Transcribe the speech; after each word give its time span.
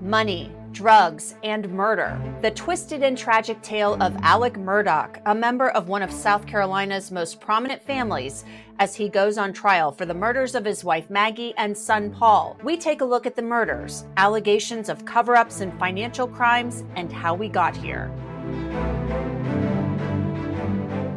Money, 0.00 0.52
drugs, 0.72 1.36
and 1.42 1.70
murder. 1.70 2.20
The 2.42 2.50
twisted 2.50 3.02
and 3.02 3.16
tragic 3.16 3.62
tale 3.62 3.94
of 4.02 4.14
Alec 4.20 4.54
Murdaugh, 4.54 5.22
a 5.24 5.34
member 5.34 5.70
of 5.70 5.88
one 5.88 6.02
of 6.02 6.12
South 6.12 6.46
Carolina's 6.46 7.10
most 7.10 7.40
prominent 7.40 7.82
families, 7.82 8.44
as 8.78 8.94
he 8.94 9.08
goes 9.08 9.38
on 9.38 9.54
trial 9.54 9.90
for 9.90 10.04
the 10.04 10.12
murders 10.12 10.54
of 10.54 10.66
his 10.66 10.84
wife 10.84 11.08
Maggie 11.08 11.54
and 11.56 11.76
son 11.76 12.10
Paul. 12.10 12.58
We 12.62 12.76
take 12.76 13.00
a 13.00 13.06
look 13.06 13.24
at 13.24 13.36
the 13.36 13.42
murders, 13.42 14.04
allegations 14.18 14.90
of 14.90 15.06
cover 15.06 15.34
ups 15.34 15.62
and 15.62 15.72
financial 15.78 16.28
crimes, 16.28 16.84
and 16.94 17.10
how 17.10 17.32
we 17.34 17.48
got 17.48 17.74
here. 17.74 18.10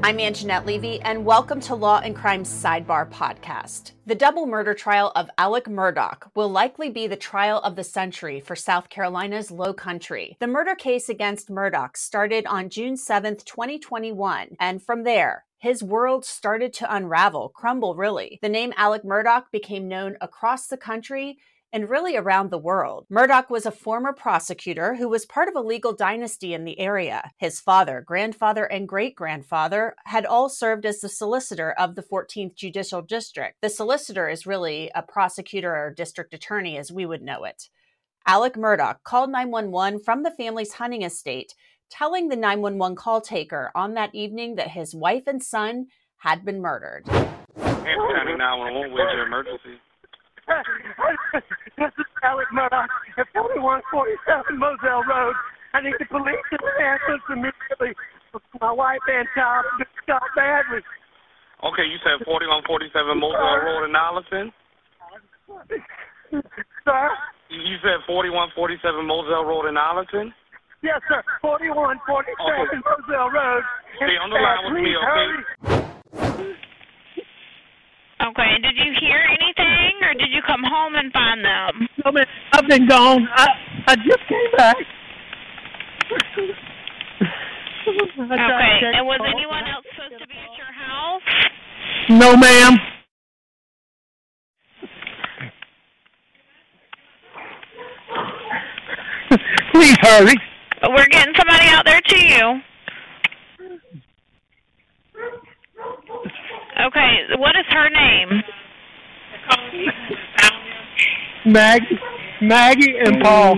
I'm 0.02 0.18
Angenette 0.18 0.66
Levy, 0.66 1.02
and 1.02 1.26
welcome 1.26 1.60
to 1.60 1.76
Law 1.76 2.00
and 2.02 2.16
Crime 2.16 2.44
Sidebar 2.44 3.12
Podcast. 3.12 3.92
The 4.06 4.16
double 4.16 4.46
murder 4.46 4.74
trial 4.74 5.12
of 5.14 5.30
Alec 5.38 5.66
Murdaugh 5.66 6.30
will 6.36 6.50
likely 6.50 6.90
be 6.90 7.06
the 7.06 7.18
trial 7.18 7.60
of 7.60 7.76
the 7.76 7.84
century 7.84 8.40
for 8.40 8.56
South 8.56 8.90
Carolina's 8.90 9.52
Low 9.52 9.74
Country. 9.74 10.38
The 10.40 10.48
murder 10.48 10.74
case 10.74 11.10
against 11.10 11.50
Murdaugh 11.50 11.98
started 11.98 12.46
on 12.48 12.70
June 12.70 12.96
7, 12.96 13.36
2021, 13.36 14.56
and 14.58 14.82
from 14.82 15.04
there, 15.04 15.44
his 15.58 15.84
world 15.84 16.24
started 16.24 16.72
to 16.76 16.96
unravel, 16.96 17.50
crumble 17.50 17.96
really. 17.96 18.40
The 18.42 18.48
name 18.48 18.74
Alec 18.78 19.04
Murdaugh 19.04 19.52
became 19.52 19.90
known 19.90 20.16
across 20.22 20.68
the 20.68 20.78
country 20.78 21.40
and 21.72 21.90
really 21.90 22.16
around 22.16 22.50
the 22.50 22.58
world. 22.58 23.06
Murdaugh 23.12 23.50
was 23.50 23.66
a 23.66 23.72
former 23.72 24.14
prosecutor 24.14 24.96
who 24.96 25.08
was 25.08 25.26
part 25.26 25.48
of 25.48 25.56
a 25.56 25.62
legal 25.62 25.94
dynasty 25.94 26.54
in 26.54 26.66
the 26.66 26.80
area. 26.80 27.32
His 27.38 27.60
father, 27.60 28.04
grandfather, 28.06 28.66
and 28.66 28.88
great 28.88 29.16
grandfather 29.16 29.96
had 30.06 30.26
all 30.26 30.50
served 30.50 30.86
as 30.86 31.00
the 31.02 31.10
solicitor 31.10 31.72
of 31.72 31.96
the 31.96 32.04
14th 32.04 32.56
Judicial 32.56 33.02
District. 33.02 33.56
The 33.62 33.70
solicitor 33.70 34.28
is 34.28 34.48
really 34.48 34.92
a 34.96 35.04
prosecutor 35.04 35.76
or 35.76 35.94
district 35.94 36.34
attorney 36.34 36.78
as 36.78 36.92
we 36.92 37.06
would 37.06 37.22
know 37.22 37.44
it. 37.44 37.70
Alec 38.28 38.54
Murdaugh 38.54 38.98
called 39.04 39.32
911 39.32 40.02
from 40.04 40.24
the 40.24 40.32
family's 40.32 40.74
hunting 40.74 41.04
estate, 41.04 41.54
telling 41.90 42.30
the 42.30 42.36
911 42.36 42.96
call 42.96 43.22
taker 43.22 43.72
on 43.74 43.94
that 43.94 44.14
evening 44.14 44.56
that 44.56 44.72
his 44.72 44.94
wife 44.94 45.24
and 45.28 45.42
son 45.44 45.88
had 46.18 46.44
been 46.44 46.62
murdered. 46.62 47.06
County 47.06 48.36
911, 48.38 48.92
where's 48.94 49.14
your 49.14 49.26
emergency? 49.28 49.80
This 51.78 51.94
is 51.98 52.10
Alec 52.24 52.50
Murdaugh 52.54 52.90
at 53.18 53.28
4147 53.34 54.58
Moselle 54.58 55.06
Road. 55.06 55.36
I 55.74 55.82
need 55.86 55.96
the 56.02 56.10
police 56.10 56.42
and 56.52 56.62
the 56.66 56.74
ambulance 56.82 57.26
immediately. 57.30 57.94
My 58.62 58.74
wife 58.74 59.02
and 59.08 59.28
child 59.38 59.66
just 59.78 59.94
shot 60.10 60.22
badly. 60.36 60.82
Okay, 61.62 61.86
you 61.86 61.98
said 62.02 62.26
4147 62.26 63.20
Moselle 63.20 63.62
Road 63.62 63.86
in 63.86 63.94
Allison? 63.96 64.50
Sir? 66.86 67.04
You 67.50 67.78
said 67.82 68.02
4147 68.06 69.06
Moselle 69.06 69.46
Road 69.46 69.68
in 69.70 69.78
Allison? 69.78 70.34
Yes, 70.82 71.02
sir. 71.10 71.22
4147 71.42 72.00
Okay. 72.40 72.80
Moselle 72.80 73.30
Road. 73.34 73.64
Stay 73.98 74.16
on 74.18 74.30
the 74.32 74.40
line 74.40 74.64
with 74.66 74.80
me, 74.80 74.96
okay? 74.96 75.06
hurry. 75.06 75.44
Okay, 78.20 78.52
did 78.64 78.76
you 78.76 78.92
hear 79.00 79.20
anything 79.20 79.69
or 80.10 80.14
did 80.14 80.32
you 80.32 80.42
come 80.46 80.64
home 80.64 80.96
and 80.96 81.12
find 81.14 81.46
them? 81.46 81.88
I've 82.54 82.68
been 82.68 82.88
gone. 82.88 83.28
I 83.36 83.48
I 83.88 83.96
just 83.96 84.26
came 84.28 84.52
back. 84.58 84.76
I 86.02 86.18
tried 86.18 86.34
to 86.36 86.54
Okay, 88.20 88.98
and 88.98 89.06
was 89.06 89.20
anyone 89.26 89.68
else 89.68 89.86
supposed 89.96 90.22
to 90.22 90.28
be 90.28 90.34
at 90.34 90.58
your 90.58 90.72
house? 90.74 91.22
No, 92.10 92.36
ma'am. 92.36 92.78
Please 99.72 99.98
hurry. 100.02 100.36
We're 100.90 101.08
getting 101.08 101.34
somebody 101.38 101.68
out 101.70 101.86
there 101.86 102.02
to 102.02 102.18
you. 102.18 102.62
Okay, 106.88 107.14
what 107.38 107.56
is 107.56 107.66
her 107.70 107.90
name? 107.90 108.42
Maggie, 111.46 112.00
Maggie 112.42 112.96
and 113.00 113.22
Paul. 113.24 113.56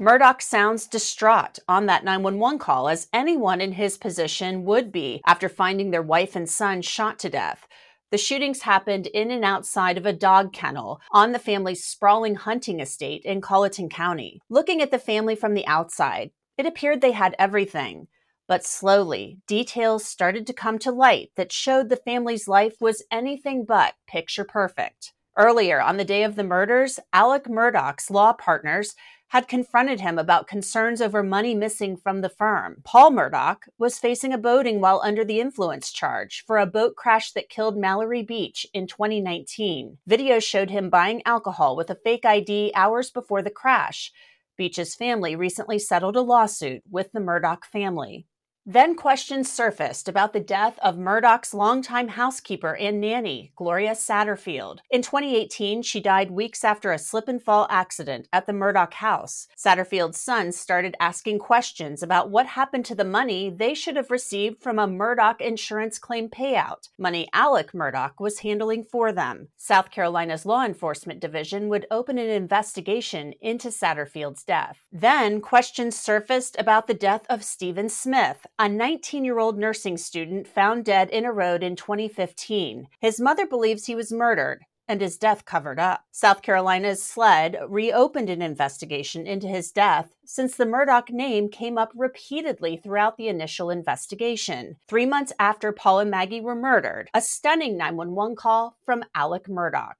Murdaugh 0.00 0.40
sounds 0.40 0.86
distraught 0.86 1.58
on 1.68 1.86
that 1.86 2.04
911 2.04 2.58
call, 2.58 2.88
as 2.88 3.08
anyone 3.12 3.60
in 3.60 3.72
his 3.72 3.98
position 3.98 4.64
would 4.64 4.90
be 4.90 5.20
after 5.26 5.48
finding 5.48 5.90
their 5.90 6.02
wife 6.02 6.34
and 6.34 6.48
son 6.48 6.80
shot 6.80 7.18
to 7.18 7.28
death. 7.28 7.68
The 8.10 8.18
shootings 8.18 8.62
happened 8.62 9.06
in 9.06 9.30
and 9.30 9.44
outside 9.44 9.98
of 9.98 10.06
a 10.06 10.12
dog 10.12 10.52
kennel 10.52 11.00
on 11.12 11.32
the 11.32 11.38
family's 11.38 11.84
sprawling 11.84 12.34
hunting 12.34 12.80
estate 12.80 13.22
in 13.24 13.40
Colleton 13.40 13.88
County. 13.88 14.40
Looking 14.48 14.80
at 14.80 14.90
the 14.90 14.98
family 14.98 15.36
from 15.36 15.54
the 15.54 15.66
outside, 15.66 16.30
it 16.58 16.66
appeared 16.66 17.02
they 17.02 17.12
had 17.12 17.36
everything. 17.38 18.08
But 18.50 18.66
slowly, 18.66 19.38
details 19.46 20.04
started 20.04 20.44
to 20.48 20.52
come 20.52 20.80
to 20.80 20.90
light 20.90 21.30
that 21.36 21.52
showed 21.52 21.88
the 21.88 21.94
family's 21.94 22.48
life 22.48 22.80
was 22.80 23.04
anything 23.08 23.64
but 23.64 23.94
picture 24.08 24.42
perfect. 24.42 25.12
Earlier 25.38 25.80
on 25.80 25.98
the 25.98 26.04
day 26.04 26.24
of 26.24 26.34
the 26.34 26.42
murders, 26.42 26.98
Alec 27.12 27.44
Murdaugh's 27.44 28.10
law 28.10 28.32
partners 28.32 28.96
had 29.28 29.46
confronted 29.46 30.00
him 30.00 30.18
about 30.18 30.48
concerns 30.48 31.00
over 31.00 31.22
money 31.22 31.54
missing 31.54 31.96
from 31.96 32.22
the 32.22 32.28
firm. 32.28 32.82
Paul 32.82 33.12
Murdaugh 33.12 33.58
was 33.78 34.00
facing 34.00 34.32
a 34.32 34.36
boating 34.36 34.80
while 34.80 35.00
under 35.04 35.24
the 35.24 35.38
influence 35.38 35.92
charge 35.92 36.42
for 36.44 36.58
a 36.58 36.66
boat 36.66 36.96
crash 36.96 37.30
that 37.34 37.50
killed 37.50 37.76
Mallory 37.76 38.24
Beach 38.24 38.66
in 38.74 38.88
2019. 38.88 39.98
Video 40.08 40.40
showed 40.40 40.70
him 40.70 40.90
buying 40.90 41.22
alcohol 41.24 41.76
with 41.76 41.88
a 41.88 42.00
fake 42.02 42.24
ID 42.24 42.72
hours 42.74 43.12
before 43.12 43.42
the 43.42 43.48
crash. 43.50 44.10
Beach's 44.56 44.96
family 44.96 45.36
recently 45.36 45.78
settled 45.78 46.16
a 46.16 46.20
lawsuit 46.20 46.82
with 46.90 47.12
the 47.12 47.20
Murdaugh 47.20 47.64
family. 47.64 48.26
Then 48.66 48.94
questions 48.94 49.50
surfaced 49.50 50.06
about 50.06 50.34
the 50.34 50.40
death 50.40 50.78
of 50.82 50.96
Murdaugh's 50.96 51.54
longtime 51.54 52.08
housekeeper 52.08 52.76
and 52.76 53.00
nanny, 53.00 53.52
Gloria 53.56 53.92
Satterfield. 53.92 54.80
In 54.90 55.00
2018, 55.00 55.80
she 55.82 55.98
died 55.98 56.30
weeks 56.30 56.62
after 56.62 56.92
a 56.92 56.98
slip 56.98 57.26
and 57.26 57.42
fall 57.42 57.66
accident 57.70 58.28
at 58.34 58.46
the 58.46 58.52
Murdaugh 58.52 58.92
house. 58.92 59.48
Satterfield's 59.56 60.20
sons 60.20 60.58
started 60.58 60.94
asking 61.00 61.38
questions 61.38 62.02
about 62.02 62.30
what 62.30 62.46
happened 62.46 62.84
to 62.84 62.94
the 62.94 63.02
money 63.02 63.48
they 63.48 63.72
should 63.72 63.96
have 63.96 64.10
received 64.10 64.62
from 64.62 64.78
a 64.78 64.86
Murdaugh 64.86 65.40
insurance 65.40 65.98
claim 65.98 66.28
payout, 66.28 66.90
money 66.98 67.28
Alec 67.32 67.72
Murdaugh 67.72 68.12
was 68.20 68.40
handling 68.40 68.84
for 68.84 69.10
them. 69.10 69.48
South 69.56 69.90
Carolina's 69.90 70.44
law 70.44 70.64
enforcement 70.64 71.18
division 71.18 71.68
would 71.70 71.86
open 71.90 72.18
an 72.18 72.28
investigation 72.28 73.32
into 73.40 73.68
Satterfield's 73.68 74.44
death. 74.44 74.84
Then 74.92 75.40
questions 75.40 75.98
surfaced 75.98 76.56
about 76.58 76.86
the 76.86 76.94
death 76.94 77.22
of 77.30 77.42
Stephen 77.42 77.88
Smith, 77.88 78.46
a 78.60 78.68
19 78.68 79.24
year 79.24 79.38
old 79.38 79.58
nursing 79.58 79.96
student 79.96 80.46
found 80.46 80.84
dead 80.84 81.08
in 81.08 81.24
a 81.24 81.32
road 81.32 81.62
in 81.62 81.74
2015. 81.74 82.88
His 83.00 83.18
mother 83.18 83.46
believes 83.46 83.86
he 83.86 83.94
was 83.94 84.12
murdered 84.12 84.66
and 84.86 85.00
his 85.00 85.16
death 85.16 85.46
covered 85.46 85.80
up. 85.80 86.04
South 86.10 86.42
Carolina's 86.42 87.02
SLED 87.02 87.56
reopened 87.68 88.28
an 88.28 88.42
investigation 88.42 89.26
into 89.26 89.46
his 89.46 89.72
death 89.72 90.14
since 90.26 90.56
the 90.56 90.66
Murdaugh 90.66 91.08
name 91.08 91.48
came 91.48 91.78
up 91.78 91.90
repeatedly 91.96 92.76
throughout 92.76 93.16
the 93.16 93.28
initial 93.28 93.70
investigation. 93.70 94.76
Three 94.86 95.06
months 95.06 95.32
after 95.38 95.72
Paul 95.72 96.00
and 96.00 96.10
Maggie 96.10 96.42
were 96.42 96.54
murdered, 96.54 97.08
a 97.14 97.22
stunning 97.22 97.78
911 97.78 98.36
call 98.36 98.76
from 98.84 99.04
Alec 99.14 99.44
Murdaugh. 99.44 99.94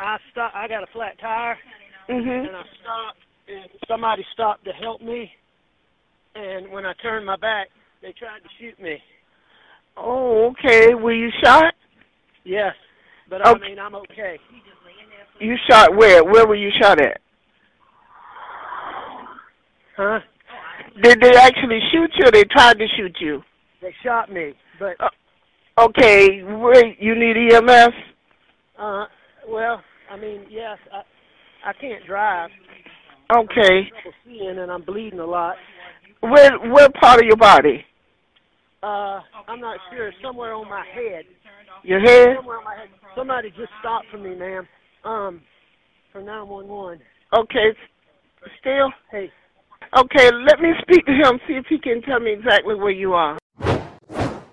I 0.00 0.18
stopped. 0.32 0.56
I 0.56 0.66
got 0.66 0.82
a 0.82 0.88
flat 0.92 1.20
tire, 1.20 1.56
Mhm. 2.08 2.48
and 2.48 2.56
I 2.56 2.64
stopped, 2.82 3.20
and 3.46 3.70
somebody 3.86 4.26
stopped 4.32 4.64
to 4.64 4.72
help 4.72 5.00
me. 5.02 5.32
And 6.34 6.70
when 6.70 6.84
I 6.84 6.92
turned 6.94 7.24
my 7.26 7.36
back, 7.36 7.68
they 8.02 8.12
tried 8.12 8.40
to 8.40 8.48
shoot 8.58 8.80
me. 8.82 8.96
Oh, 9.96 10.50
okay. 10.52 10.94
Were 10.94 11.12
you 11.12 11.30
shot? 11.42 11.74
Yes, 12.44 12.74
but 13.30 13.46
I 13.46 13.50
Okay. 13.52 13.68
mean 13.68 13.78
I'm 13.78 13.94
okay. 13.94 14.38
You 15.40 15.56
shot 15.68 15.94
where? 15.96 16.24
Where 16.24 16.46
were 16.46 16.54
you 16.56 16.70
shot 16.80 17.00
at? 17.00 17.20
Huh? 19.96 20.18
Did 21.02 21.20
they 21.20 21.34
actually 21.36 21.80
shoot 21.92 22.10
you 22.16 22.26
or 22.26 22.30
they 22.32 22.44
tried 22.44 22.78
to 22.78 22.86
shoot 22.96 23.16
you? 23.20 23.42
They 23.80 23.94
shot 24.02 24.30
me, 24.32 24.54
but 24.78 24.96
Okay, 25.78 26.42
wait, 26.44 26.96
you 27.00 27.14
need 27.16 27.52
EMS? 27.52 27.94
uh, 28.78 29.06
well, 29.48 29.82
I 30.10 30.16
mean, 30.16 30.46
yes, 30.48 30.78
I 30.92 31.02
I 31.68 31.72
can't 31.80 32.04
drive. 32.06 32.50
Okay. 33.34 33.88
Trouble 33.88 34.12
seeing, 34.24 34.58
and 34.58 34.70
I'm 34.70 34.82
bleeding 34.82 35.18
a 35.18 35.24
lot. 35.26 35.56
Where 36.30 36.58
where 36.70 36.88
part 37.00 37.20
of 37.20 37.26
your 37.26 37.36
body? 37.36 37.84
Uh, 38.82 39.20
I'm 39.48 39.60
not 39.60 39.78
sure. 39.90 40.12
Somewhere 40.22 40.54
on 40.54 40.68
my 40.68 40.84
head. 40.94 41.24
Your 41.82 42.00
head? 42.00 42.36
Somewhere 42.36 42.58
on 42.58 42.64
my 42.64 42.74
head. 42.76 42.88
Somebody 43.16 43.50
just 43.50 43.70
stopped 43.80 44.06
for 44.10 44.18
me, 44.18 44.34
ma'am. 44.34 44.66
Um, 45.04 45.42
for 46.12 46.20
911. 46.22 47.00
Okay. 47.34 47.76
Still? 48.60 48.90
Hey, 49.10 49.30
Okay, 49.96 50.30
let 50.32 50.60
me 50.60 50.70
speak 50.82 51.06
to 51.06 51.12
him, 51.12 51.38
see 51.46 51.54
if 51.54 51.66
he 51.68 51.78
can 51.78 52.02
tell 52.02 52.18
me 52.18 52.32
exactly 52.32 52.74
where 52.74 52.90
you 52.90 53.12
are. 53.14 53.38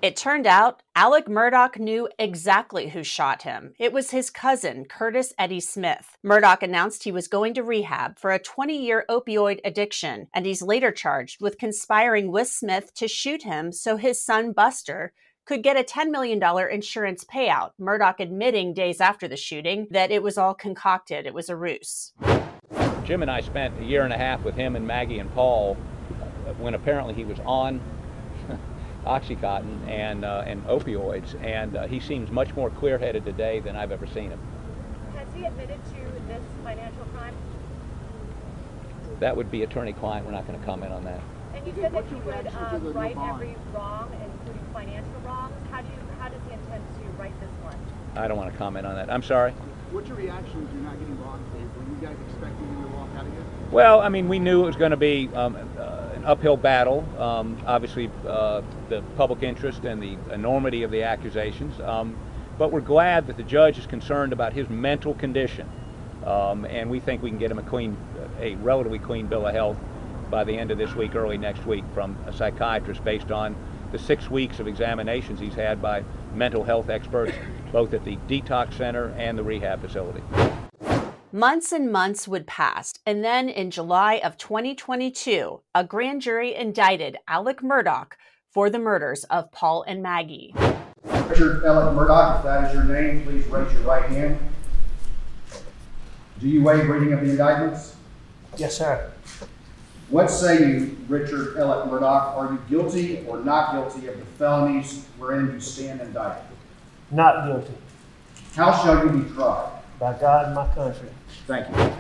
It 0.02 0.16
turned 0.16 0.48
out 0.48 0.82
Alec 0.96 1.28
Murdaugh 1.28 1.78
knew 1.78 2.10
exactly 2.18 2.90
who 2.90 3.04
shot 3.04 3.44
him. 3.44 3.76
It 3.78 3.94
was 3.94 4.10
his 4.10 4.32
cousin, 4.32 4.86
Curtis 4.86 5.32
Eddie 5.38 5.60
Smith. 5.60 6.18
Murdaugh 6.26 6.64
announced 6.64 7.04
he 7.04 7.12
was 7.12 7.28
going 7.28 7.54
to 7.54 7.62
rehab 7.62 8.18
for 8.18 8.32
a 8.32 8.40
20 8.40 8.76
year 8.76 9.06
opioid 9.08 9.60
addiction, 9.64 10.28
and 10.34 10.48
he's 10.48 10.64
later 10.64 10.92
charged 10.92 11.40
with 11.40 11.60
conspiring 11.60 12.32
with 12.32 12.48
Smith 12.48 12.96
to 12.96 13.08
shoot 13.08 13.44
him 13.44 13.72
so 13.72 13.96
his 13.96 14.20
son, 14.20 14.54
Buster, 14.54 15.14
could 15.46 15.62
get 15.62 15.78
a 15.78 15.84
$10 15.84 16.10
million 16.10 16.42
insurance 16.72 17.24
payout. 17.24 17.74
Murdaugh 17.80 18.20
admitting 18.20 18.74
days 18.74 19.02
after 19.02 19.28
the 19.28 19.38
shooting 19.38 19.86
that 19.92 20.10
it 20.10 20.24
was 20.24 20.36
all 20.36 20.56
concocted, 20.56 21.28
it 21.28 21.34
was 21.36 21.48
a 21.48 21.56
ruse. 21.56 22.14
Jim 23.04 23.22
and 23.22 23.30
I 23.30 23.42
spent 23.42 23.80
a 23.80 23.84
year 23.84 24.02
and 24.02 24.14
a 24.14 24.18
half 24.18 24.44
with 24.44 24.56
him 24.56 24.76
and 24.76 24.88
Maggie 24.88 25.20
and 25.20 25.32
Paul 25.36 25.76
when 26.58 26.74
apparently 26.74 27.14
he 27.14 27.24
was 27.24 27.40
on 27.46 27.80
Oxycontin 29.06 29.88
and, 29.88 30.24
uh, 30.24 30.44
and 30.46 30.64
opioids, 30.66 31.42
and 31.44 31.76
uh, 31.76 31.88
he 31.88 32.00
seems 32.00 32.30
much 32.32 32.56
more 32.56 32.70
clear 32.70 32.98
headed 32.98 33.26
today 33.26 33.60
than 33.60 33.76
I've 33.76 33.92
ever 33.92 34.06
seen 34.08 34.30
him. 34.30 34.40
Has 35.16 35.28
he 35.34 35.46
admitted 35.46 35.80
to 35.86 36.28
this 36.28 36.44
financial 36.64 37.06
crime? 37.16 37.36
That 39.20 39.36
would 39.36 39.52
be 39.52 39.64
attorney 39.64 39.94
client. 39.94 40.26
We're 40.26 40.32
not 40.32 40.48
going 40.48 40.60
to 40.60 40.66
comment 40.66 40.94
on 40.94 41.04
that. 41.06 41.22
And 41.54 41.68
you 41.68 41.74
said 41.82 41.94
that 41.94 42.06
he 42.06 42.16
would 42.16 42.48
um, 42.48 42.94
right 42.94 43.18
every 43.30 43.56
wrong, 43.74 44.12
including 44.24 44.66
financial 44.74 45.20
wrongs. 45.26 45.54
How 45.70 45.82
do 45.82 45.88
you? 45.88 45.94
How 46.20 46.30
does 46.30 46.42
he 46.48 46.54
intend 46.54 46.84
to 46.96 47.22
right 47.22 47.34
this 47.40 47.50
one? 47.62 47.76
I 48.16 48.28
don't 48.28 48.38
want 48.38 48.52
to 48.52 48.58
comment 48.58 48.86
on 48.86 48.96
that. 48.96 49.12
I'm 49.12 49.24
sorry. 49.24 49.52
What's 49.92 50.08
your 50.08 50.18
reaction 50.18 50.68
to 50.68 50.76
not 50.84 50.98
getting 51.00 51.16
bond 51.16 51.44
paid? 51.52 51.68
Were 51.76 51.84
you 51.84 51.98
guys 52.02 52.16
expecting 52.30 52.68
him 52.68 52.84
to 52.84 52.88
walk 52.96 53.10
out 53.18 53.26
of 53.26 53.34
here? 53.34 53.44
Well, 53.72 54.00
I 54.00 54.10
mean, 54.10 54.30
we 54.30 54.40
knew 54.40 54.64
it 54.64 54.66
was 54.66 54.76
going 54.78 54.92
to 54.92 54.98
be 54.98 55.30
um, 55.36 55.58
an 56.22 56.28
uphill 56.28 56.58
battle. 56.58 57.04
Um, 57.20 57.58
obviously, 57.66 58.12
uh, 58.28 58.62
the 58.90 59.02
public 59.18 59.42
interest 59.42 59.84
and 59.86 60.02
the 60.02 60.18
enormity 60.32 60.84
of 60.84 60.92
the 60.92 61.04
accusations. 61.04 61.80
Um, 61.82 62.16
but 62.58 62.72
we're 62.72 62.82
glad 62.82 63.28
that 63.28 63.38
the 63.38 63.44
judge 63.44 63.80
is 63.80 63.88
concerned 63.88 64.34
about 64.34 64.54
his 64.54 64.70
mental 64.70 65.16
condition, 65.16 65.68
um, 66.26 66.66
and 66.66 66.92
we 66.92 67.00
think 67.00 67.24
we 67.24 67.30
can 67.30 67.40
get 67.40 67.50
him 67.50 67.58
a 67.58 67.64
clean, 67.64 67.98
a 68.40 68.56
relatively 68.56 69.00
clean 69.00 69.26
bill 69.26 69.48
of 69.48 69.54
health 69.54 69.78
by 70.30 70.44
the 70.44 70.54
end 70.54 70.70
of 70.70 70.78
this 70.78 70.94
week, 70.94 71.16
early 71.16 71.38
next 71.38 71.66
week, 71.66 71.84
from 71.94 72.16
a 72.28 72.34
psychiatrist 72.34 73.04
based 73.04 73.32
on 73.32 73.56
the 73.92 73.98
six 74.00 74.30
weeks 74.30 74.60
of 74.60 74.68
examinations 74.68 75.40
he's 75.40 75.56
had 75.56 75.82
by 75.82 76.04
mental 76.36 76.64
health 76.64 76.90
experts, 76.90 77.34
both 77.72 77.94
at 77.94 78.06
the 78.06 78.18
detox 78.30 78.76
center 78.76 79.10
and 79.18 79.38
the 79.38 79.44
rehab 79.44 79.82
facility. 79.82 80.22
Months 81.34 81.72
and 81.72 81.90
months 81.90 82.28
would 82.28 82.46
pass, 82.46 82.94
and 83.06 83.24
then 83.24 83.48
in 83.48 83.72
July 83.72 84.16
of 84.16 84.38
2022, 84.38 85.62
a 85.74 85.82
grand 85.82 86.22
jury 86.22 86.54
indicted 86.54 87.16
Alec 87.26 87.62
Murdaugh 87.62 88.08
for 88.50 88.70
the 88.70 88.78
murders 88.78 89.24
of 89.24 89.50
Paul 89.54 89.86
and 89.88 90.04
Maggie. 90.04 90.54
Richard 91.06 91.64
Alec 91.64 91.96
Murdaugh, 91.96 92.40
if 92.40 92.44
that 92.44 92.68
is 92.68 92.74
your 92.74 92.84
name, 92.84 93.24
please 93.24 93.48
raise 93.48 93.72
your 93.72 93.84
right 93.84 94.04
hand. 94.10 94.40
Do 96.42 96.50
you 96.50 96.62
waive 96.66 96.90
reading 96.90 97.14
of 97.14 97.22
the 97.22 97.30
indictments? 97.30 97.96
yes, 98.58 98.78
sir. 98.78 99.10
What 100.10 100.30
say 100.30 100.60
you, 100.68 100.98
Richard 101.08 101.56
Alec 101.56 101.90
Murdaugh? 101.90 102.36
Are 102.36 102.52
you 102.52 102.62
guilty 102.70 103.26
or 103.26 103.40
not 103.40 103.72
guilty 103.72 104.08
of 104.08 104.20
the 104.20 104.26
felonies 104.38 105.06
wherein 105.18 105.50
you 105.54 105.62
stand 105.62 106.02
indicted? 106.02 106.44
Not 107.10 107.48
guilty. 107.48 107.74
How 108.54 108.78
shall 108.84 109.06
you 109.06 109.24
be 109.24 109.34
tried? 109.34 109.81
By 110.02 110.14
God 110.14 110.48
and 110.48 110.56
my 110.56 110.68
country. 110.74 111.10
Thank 111.46 111.70
you. 111.78 111.94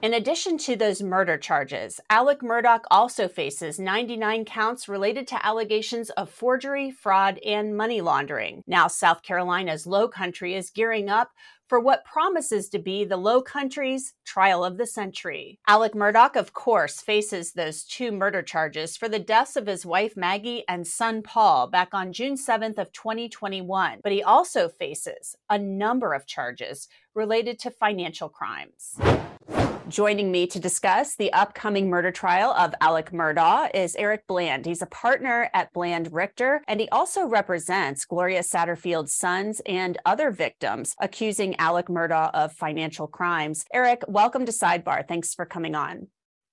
In 0.00 0.14
addition 0.14 0.56
to 0.58 0.74
those 0.74 1.02
murder 1.02 1.36
charges, 1.36 2.00
Alec 2.08 2.40
Murdaugh 2.40 2.80
also 2.90 3.28
faces 3.28 3.78
99 3.78 4.46
counts 4.46 4.88
related 4.88 5.28
to 5.28 5.44
allegations 5.44 6.08
of 6.10 6.30
forgery, 6.30 6.90
fraud, 6.90 7.38
and 7.44 7.76
money 7.76 8.00
laundering. 8.00 8.62
Now, 8.66 8.88
South 8.88 9.22
Carolina's 9.22 9.86
Low 9.86 10.08
Country 10.08 10.54
is 10.54 10.70
gearing 10.70 11.10
up 11.10 11.32
for 11.68 11.80
what 11.80 12.04
promises 12.04 12.68
to 12.70 12.78
be 12.78 13.04
the 13.04 13.16
Low 13.16 13.42
Country's 13.42 14.14
trial 14.24 14.64
of 14.64 14.76
the 14.76 14.86
century. 14.86 15.58
Alec 15.66 15.94
Murdaugh, 15.94 16.36
of 16.36 16.52
course, 16.52 17.00
faces 17.00 17.52
those 17.52 17.84
two 17.84 18.12
murder 18.12 18.42
charges 18.42 18.96
for 18.96 19.08
the 19.08 19.18
deaths 19.18 19.56
of 19.56 19.66
his 19.66 19.84
wife 19.84 20.16
Maggie 20.16 20.64
and 20.68 20.86
son 20.86 21.22
Paul 21.22 21.66
back 21.66 21.88
on 21.92 22.12
June 22.12 22.34
7th 22.34 22.78
of 22.78 22.92
2021, 22.92 24.00
but 24.02 24.12
he 24.12 24.22
also 24.22 24.68
faces 24.68 25.36
a 25.50 25.58
number 25.58 26.12
of 26.12 26.26
charges 26.26 26.88
related 27.14 27.58
to 27.60 27.70
financial 27.70 28.28
crimes. 28.28 28.98
Joining 29.88 30.32
me 30.32 30.48
to 30.48 30.58
discuss 30.58 31.14
the 31.14 31.32
upcoming 31.32 31.88
murder 31.88 32.10
trial 32.10 32.50
of 32.50 32.74
Alec 32.80 33.12
Murdaugh 33.12 33.70
is 33.72 33.94
Eric 33.94 34.26
Bland. 34.26 34.66
He's 34.66 34.82
a 34.82 34.86
partner 34.86 35.48
at 35.54 35.72
Bland 35.72 36.12
Richter, 36.12 36.60
and 36.66 36.80
he 36.80 36.88
also 36.88 37.24
represents 37.24 38.04
Gloria 38.04 38.40
Satterfield's 38.40 39.14
sons 39.14 39.60
and 39.64 39.96
other 40.04 40.32
victims 40.32 40.96
accusing 41.00 41.54
Alec 41.60 41.86
Murdaugh 41.86 42.32
of 42.34 42.52
financial 42.52 43.06
crimes. 43.06 43.64
Eric, 43.72 44.02
welcome 44.08 44.44
to 44.46 44.50
Sidebar. 44.50 45.06
Thanks 45.06 45.34
for 45.34 45.46
coming 45.46 45.76
on. 45.76 46.08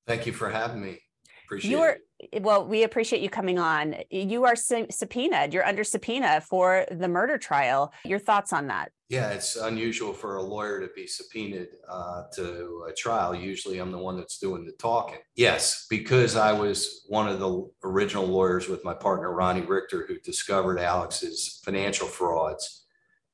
Thank 0.06 0.28
you 0.28 0.34
for 0.34 0.52
having 0.52 0.84
me. 0.84 1.00
Appreciate 1.46 1.72
You 1.72 1.84
it. 1.86 2.02
Well, 2.42 2.65
we 2.65 2.84
appreciate 2.84 3.22
you 3.22 3.30
coming 3.30 3.60
on. 3.60 3.96
You 4.10 4.46
are 4.46 4.56
sub- 4.56 4.92
subpoenaed. 4.92 5.53
You're 5.53 5.65
under 5.65 5.84
subpoena 5.84 6.42
for 6.42 6.86
the 6.92 7.08
murder 7.08 7.38
trial. 7.38 7.94
Your 8.06 8.20
thoughts 8.20 8.53
on 8.53 8.68
that? 8.68 8.92
Yeah, 9.10 9.30
it's 9.30 9.56
unusual 9.56 10.13
for 10.13 10.38
a 10.38 10.42
lawyer 10.42 10.80
to 10.80 10.92
be 10.96 11.06
subpoenaed 11.06 11.68
uh, 11.88 12.24
to 12.36 12.86
a 12.89 12.94
trial. 12.94 13.36
Usually 13.36 13.77
I'm 13.77 13.92
the 13.92 13.98
one 13.98 14.18
that's 14.18 14.39
doing 14.39 14.65
the 14.65 14.72
talking. 14.72 15.20
Yes, 15.36 15.86
because 15.89 16.36
I 16.36 16.51
was 16.51 17.06
one 17.08 17.27
of 17.27 17.39
the 17.39 17.70
original 17.84 18.25
lawyers 18.25 18.68
with 18.68 18.84
my 18.84 18.94
partner, 18.94 19.32
Ronnie 19.32 19.62
Richter, 19.62 20.06
who 20.08 20.18
discovered 20.20 20.80
Alex's 20.80 21.62
financial 21.63 22.08
frauds. 22.08 22.86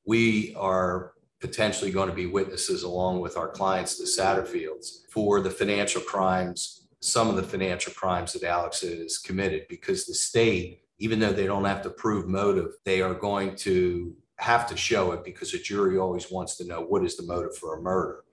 We 0.06 0.54
are 0.56 1.14
potentially 1.40 1.92
going 1.92 2.10
to 2.10 2.16
be 2.16 2.26
witnesses 2.26 2.84
along 2.84 3.22
with 3.22 3.38
our 3.38 3.48
clients, 3.48 3.98
the 3.98 4.04
Satterfields, 4.04 5.10
for 5.10 5.40
the 5.40 5.50
financial 5.50 6.02
crimes 6.02 6.79
some 7.02 7.30
of 7.30 7.36
the 7.36 7.44
financial 7.44 7.94
crimes 7.94 8.34
that 8.34 8.44
Alex 8.44 8.82
has 8.82 9.18
committed 9.18 9.66
because 9.70 10.06
the 10.06 10.14
state, 10.14 10.82
even 10.98 11.20
though 11.20 11.32
they 11.32 11.46
don't 11.46 11.66
have 11.66 11.82
to 11.84 11.90
prove 11.90 12.28
motive, 12.28 12.74
they 12.84 13.02
are 13.02 13.14
going 13.14 13.56
to 13.56 14.16
have 14.38 14.68
to 14.68 14.78
show 14.78 15.12
it 15.12 15.24
because 15.24 15.54
a 15.54 15.60
jury 15.60 15.98
always 15.98 16.32
wants 16.32 16.56
to 16.58 16.66
know 16.66 16.82
what 16.82 17.04
is 17.04 17.16
the 17.16 17.24
motive 17.24 17.56
for 17.58 17.78
a 17.78 17.82
murder. 17.82 18.24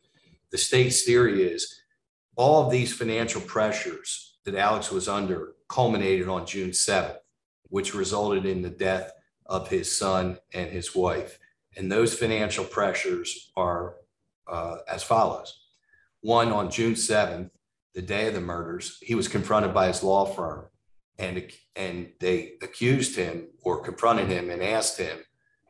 The 0.50 0.58
state's 0.58 1.02
theory 1.02 1.42
is 1.42 1.80
all 2.36 2.64
of 2.64 2.72
these 2.72 2.94
financial 2.94 3.40
pressures 3.40 4.38
that 4.44 4.54
Alex 4.54 4.90
was 4.90 5.08
under 5.08 5.54
culminated 5.68 6.28
on 6.28 6.46
June 6.46 6.70
7th, 6.70 7.18
which 7.68 7.94
resulted 7.94 8.46
in 8.46 8.62
the 8.62 8.70
death 8.70 9.12
of 9.46 9.68
his 9.68 9.96
son 9.96 10.38
and 10.54 10.70
his 10.70 10.94
wife. 10.94 11.38
And 11.76 11.90
those 11.90 12.16
financial 12.16 12.64
pressures 12.64 13.50
are 13.56 13.96
uh, 14.48 14.78
as 14.88 15.02
follows. 15.02 15.60
One, 16.20 16.52
on 16.52 16.70
June 16.70 16.94
7th, 16.94 17.50
the 17.96 18.02
day 18.02 18.28
of 18.28 18.34
the 18.34 18.40
murders, 18.42 18.98
he 19.00 19.14
was 19.14 19.26
confronted 19.26 19.72
by 19.72 19.86
his 19.86 20.02
law 20.02 20.26
firm 20.26 20.66
and, 21.18 21.50
and 21.74 22.12
they 22.20 22.52
accused 22.62 23.16
him 23.16 23.48
or 23.62 23.80
confronted 23.80 24.28
him 24.28 24.50
and 24.50 24.62
asked 24.62 24.98
him, 24.98 25.18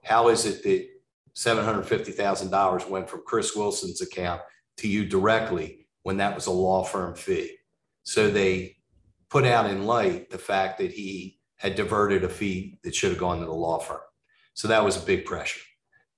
how 0.03 0.29
is 0.29 0.45
it 0.45 0.65
that 0.65 0.89
$750,000 1.37 2.91
went 2.91 3.09
from 3.09 3.23
Chris 3.25 3.55
Wilson's 3.55 4.03
account 4.03 4.43
to 4.79 4.89
you 4.89 5.07
directly 5.07 5.87
when 6.03 6.17
that 6.17 6.35
was 6.35 6.47
a 6.47 6.51
law 6.51 6.83
firm 6.83 7.15
fee? 7.15 7.59
So 8.03 8.29
they 8.29 8.77
put 9.31 9.45
out 9.45 9.71
in 9.71 9.87
light 9.87 10.29
the 10.29 10.39
fact 10.39 10.79
that 10.79 10.91
he 10.91 11.39
had 11.59 11.77
diverted 11.77 12.25
a 12.25 12.29
fee 12.29 12.81
that 12.83 12.95
should 12.95 13.11
have 13.11 13.21
gone 13.21 13.39
to 13.39 13.47
the 13.47 13.53
law 13.53 13.79
firm. 13.79 14.01
So 14.55 14.67
that 14.67 14.85
was 14.85 15.01
a 15.01 15.07
big 15.07 15.27
pressure. 15.27 15.61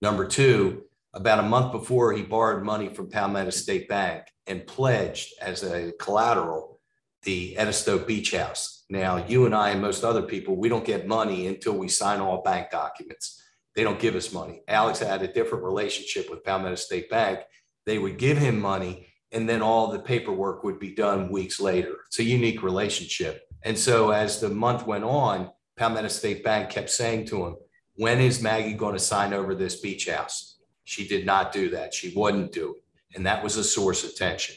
Number 0.00 0.26
two, 0.26 0.84
about 1.18 1.40
a 1.40 1.42
month 1.42 1.72
before, 1.72 2.12
he 2.12 2.22
borrowed 2.22 2.62
money 2.62 2.88
from 2.88 3.10
Palmetto 3.10 3.50
State 3.50 3.88
Bank 3.88 4.24
and 4.46 4.66
pledged 4.66 5.34
as 5.42 5.62
a 5.62 5.92
collateral 5.98 6.80
the 7.24 7.58
Edisto 7.58 7.98
Beach 7.98 8.32
House. 8.32 8.84
Now, 8.88 9.16
you 9.26 9.44
and 9.44 9.54
I 9.54 9.70
and 9.70 9.82
most 9.82 10.04
other 10.04 10.22
people, 10.22 10.56
we 10.56 10.68
don't 10.68 10.84
get 10.84 11.08
money 11.08 11.48
until 11.48 11.74
we 11.74 11.88
sign 11.88 12.20
all 12.20 12.42
bank 12.42 12.70
documents. 12.70 13.42
They 13.74 13.82
don't 13.82 13.98
give 13.98 14.14
us 14.14 14.32
money. 14.32 14.62
Alex 14.68 15.00
had 15.00 15.22
a 15.22 15.32
different 15.32 15.64
relationship 15.64 16.30
with 16.30 16.44
Palmetto 16.44 16.76
State 16.76 17.10
Bank. 17.10 17.40
They 17.86 17.98
would 17.98 18.18
give 18.18 18.38
him 18.38 18.60
money, 18.60 19.08
and 19.32 19.48
then 19.48 19.62
all 19.62 19.90
the 19.90 19.98
paperwork 19.98 20.64
would 20.64 20.78
be 20.78 20.94
done 20.94 21.30
weeks 21.30 21.60
later. 21.60 21.96
It's 22.06 22.18
a 22.18 22.24
unique 22.24 22.62
relationship. 22.62 23.42
And 23.62 23.76
so, 23.76 24.10
as 24.10 24.40
the 24.40 24.48
month 24.48 24.86
went 24.86 25.04
on, 25.04 25.50
Palmetto 25.76 26.08
State 26.08 26.44
Bank 26.44 26.70
kept 26.70 26.90
saying 26.90 27.26
to 27.26 27.44
him, 27.44 27.56
When 27.96 28.20
is 28.20 28.40
Maggie 28.40 28.74
going 28.74 28.94
to 28.94 29.00
sign 29.00 29.32
over 29.32 29.54
this 29.54 29.80
beach 29.80 30.08
house? 30.08 30.57
She 30.88 31.06
did 31.06 31.26
not 31.26 31.52
do 31.52 31.68
that. 31.68 31.92
She 31.92 32.14
wouldn't 32.16 32.50
do 32.50 32.74
it. 32.76 32.82
And 33.14 33.26
that 33.26 33.44
was 33.44 33.58
a 33.58 33.62
source 33.64 34.04
of 34.04 34.16
tension. 34.16 34.56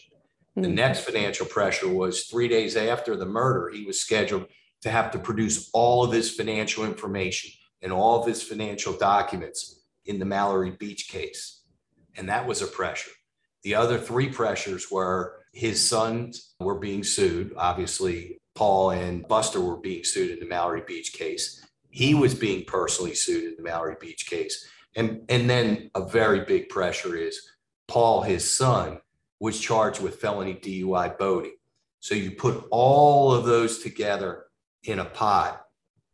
The 0.55 0.69
Hmm. 0.69 0.75
next 0.75 1.01
financial 1.01 1.45
pressure 1.45 1.89
was 1.89 2.23
three 2.23 2.47
days 2.47 2.77
after 2.77 3.17
the 3.17 3.25
murder, 3.25 3.69
he 3.69 3.83
was 3.83 3.99
scheduled 3.99 4.45
to 4.83 4.89
have 4.89 5.11
to 5.11 5.19
produce 5.19 5.69
all 5.73 6.05
of 6.05 6.13
his 6.13 6.33
financial 6.33 6.85
information 6.85 7.51
and 7.81 7.91
all 7.91 8.21
of 8.21 8.27
his 8.27 8.41
financial 8.41 8.93
documents 8.93 9.81
in 10.05 10.19
the 10.19 10.25
Mallory 10.25 10.71
Beach 10.71 11.09
case. 11.09 11.63
And 12.15 12.29
that 12.29 12.47
was 12.47 12.61
a 12.61 12.67
pressure. 12.67 13.11
The 13.63 13.75
other 13.75 13.99
three 13.99 14.29
pressures 14.29 14.89
were 14.89 15.43
his 15.53 15.85
sons 15.85 16.53
were 16.61 16.79
being 16.79 17.03
sued. 17.03 17.53
Obviously, 17.57 18.39
Paul 18.55 18.91
and 18.91 19.27
Buster 19.27 19.59
were 19.59 19.77
being 19.77 20.05
sued 20.05 20.31
in 20.31 20.39
the 20.39 20.45
Mallory 20.45 20.83
Beach 20.87 21.11
case. 21.11 21.61
He 21.89 22.13
was 22.13 22.33
being 22.33 22.63
personally 22.63 23.15
sued 23.15 23.43
in 23.43 23.55
the 23.57 23.63
Mallory 23.63 23.97
Beach 23.99 24.29
case. 24.29 24.65
And, 24.95 25.21
and 25.29 25.49
then 25.49 25.89
a 25.95 26.05
very 26.05 26.41
big 26.41 26.69
pressure 26.69 27.15
is 27.15 27.41
Paul, 27.87 28.21
his 28.21 28.49
son, 28.51 28.99
was 29.39 29.59
charged 29.59 30.01
with 30.01 30.19
felony 30.19 30.55
DUI 30.55 31.17
boating. 31.17 31.55
So 31.99 32.15
you 32.15 32.31
put 32.31 32.65
all 32.71 33.33
of 33.33 33.45
those 33.45 33.79
together 33.79 34.45
in 34.83 34.99
a 34.99 35.05
pot, 35.05 35.61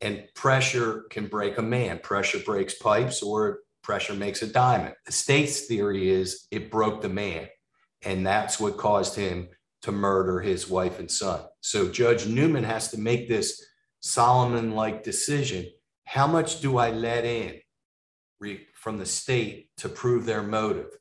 and 0.01 0.23
pressure 0.35 1.05
can 1.09 1.27
break 1.27 1.57
a 1.57 1.61
man. 1.61 1.99
Pressure 1.99 2.39
breaks 2.39 2.75
pipes, 2.75 3.23
or 3.23 3.59
pressure 3.83 4.13
makes 4.13 4.41
a 4.41 4.47
diamond. 4.47 4.95
The 5.05 5.11
state's 5.11 5.61
theory 5.61 6.09
is 6.09 6.47
it 6.51 6.69
broke 6.69 7.01
the 7.01 7.09
man, 7.09 7.47
and 8.03 8.25
that's 8.25 8.59
what 8.59 8.77
caused 8.77 9.15
him 9.15 9.49
to 9.83 9.91
murder 9.91 10.41
his 10.41 10.69
wife 10.69 10.99
and 10.99 11.09
son. 11.09 11.41
So 11.61 11.89
Judge 11.89 12.27
Newman 12.27 12.63
has 12.63 12.91
to 12.91 12.99
make 12.99 13.27
this 13.27 13.65
Solomon 14.01 14.75
like 14.75 15.03
decision. 15.03 15.67
How 16.05 16.27
much 16.27 16.61
do 16.61 16.77
I 16.77 16.91
let 16.91 17.25
in 17.25 17.59
from 18.77 18.97
the 18.97 19.05
state 19.05 19.69
to 19.77 19.89
prove 19.89 20.25
their 20.25 20.43
motive? 20.43 20.97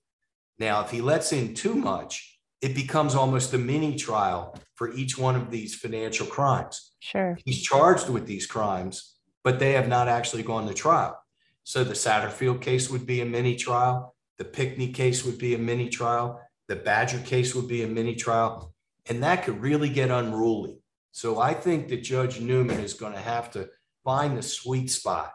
Now, 0.58 0.82
if 0.82 0.90
he 0.90 1.00
lets 1.00 1.32
in 1.32 1.54
too 1.54 1.74
much, 1.74 2.38
it 2.62 2.74
becomes 2.74 3.14
almost 3.14 3.52
a 3.52 3.58
mini 3.58 3.96
trial 3.96 4.56
for 4.74 4.92
each 4.94 5.18
one 5.18 5.36
of 5.36 5.50
these 5.50 5.74
financial 5.74 6.26
crimes. 6.26 6.92
Sure. 7.00 7.38
He's 7.44 7.62
charged 7.62 8.08
with 8.08 8.26
these 8.26 8.46
crimes, 8.46 9.16
but 9.44 9.58
they 9.58 9.72
have 9.72 9.88
not 9.88 10.08
actually 10.08 10.42
gone 10.42 10.66
to 10.66 10.74
trial. 10.74 11.18
So 11.64 11.84
the 11.84 11.94
Satterfield 11.94 12.62
case 12.62 12.90
would 12.90 13.06
be 13.06 13.20
a 13.20 13.26
mini 13.26 13.56
trial. 13.56 14.14
The 14.38 14.44
Pinckney 14.44 14.92
case 14.92 15.24
would 15.24 15.38
be 15.38 15.54
a 15.54 15.58
mini 15.58 15.88
trial. 15.88 16.40
The 16.68 16.76
Badger 16.76 17.20
case 17.20 17.54
would 17.54 17.68
be 17.68 17.82
a 17.82 17.86
mini 17.86 18.14
trial. 18.14 18.72
And 19.08 19.22
that 19.22 19.44
could 19.44 19.60
really 19.60 19.88
get 19.88 20.10
unruly. 20.10 20.78
So 21.12 21.40
I 21.40 21.54
think 21.54 21.88
that 21.88 22.02
Judge 22.02 22.40
Newman 22.40 22.80
is 22.80 22.94
going 22.94 23.12
to 23.12 23.20
have 23.20 23.50
to 23.52 23.68
find 24.04 24.36
the 24.36 24.42
sweet 24.42 24.90
spot 24.90 25.32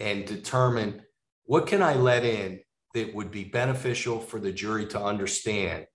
and 0.00 0.24
determine 0.24 1.02
what 1.48 1.66
can 1.66 1.82
I 1.82 1.94
let 1.94 2.26
in 2.26 2.60
that 2.92 3.14
would 3.14 3.30
be 3.30 3.44
beneficial 3.44 4.20
for 4.20 4.38
the 4.38 4.52
jury 4.52 4.84
to 4.88 5.02
understand, 5.02 5.86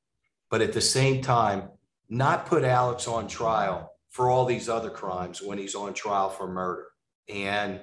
but 0.50 0.62
at 0.62 0.74
the 0.74 0.82
same 0.82 1.22
time, 1.22 1.70
not 2.10 2.48
put 2.48 2.64
Alex 2.64 3.08
on 3.08 3.28
trial 3.28 3.92
for 4.10 4.32
all 4.32 4.46
these 4.46 4.68
other 4.68 4.90
crimes 4.90 5.44
when 5.44 5.60
he's 5.60 5.76
on 5.76 5.94
trial 5.94 6.32
for 6.32 6.48
murder. 6.48 6.88
And 7.30 7.82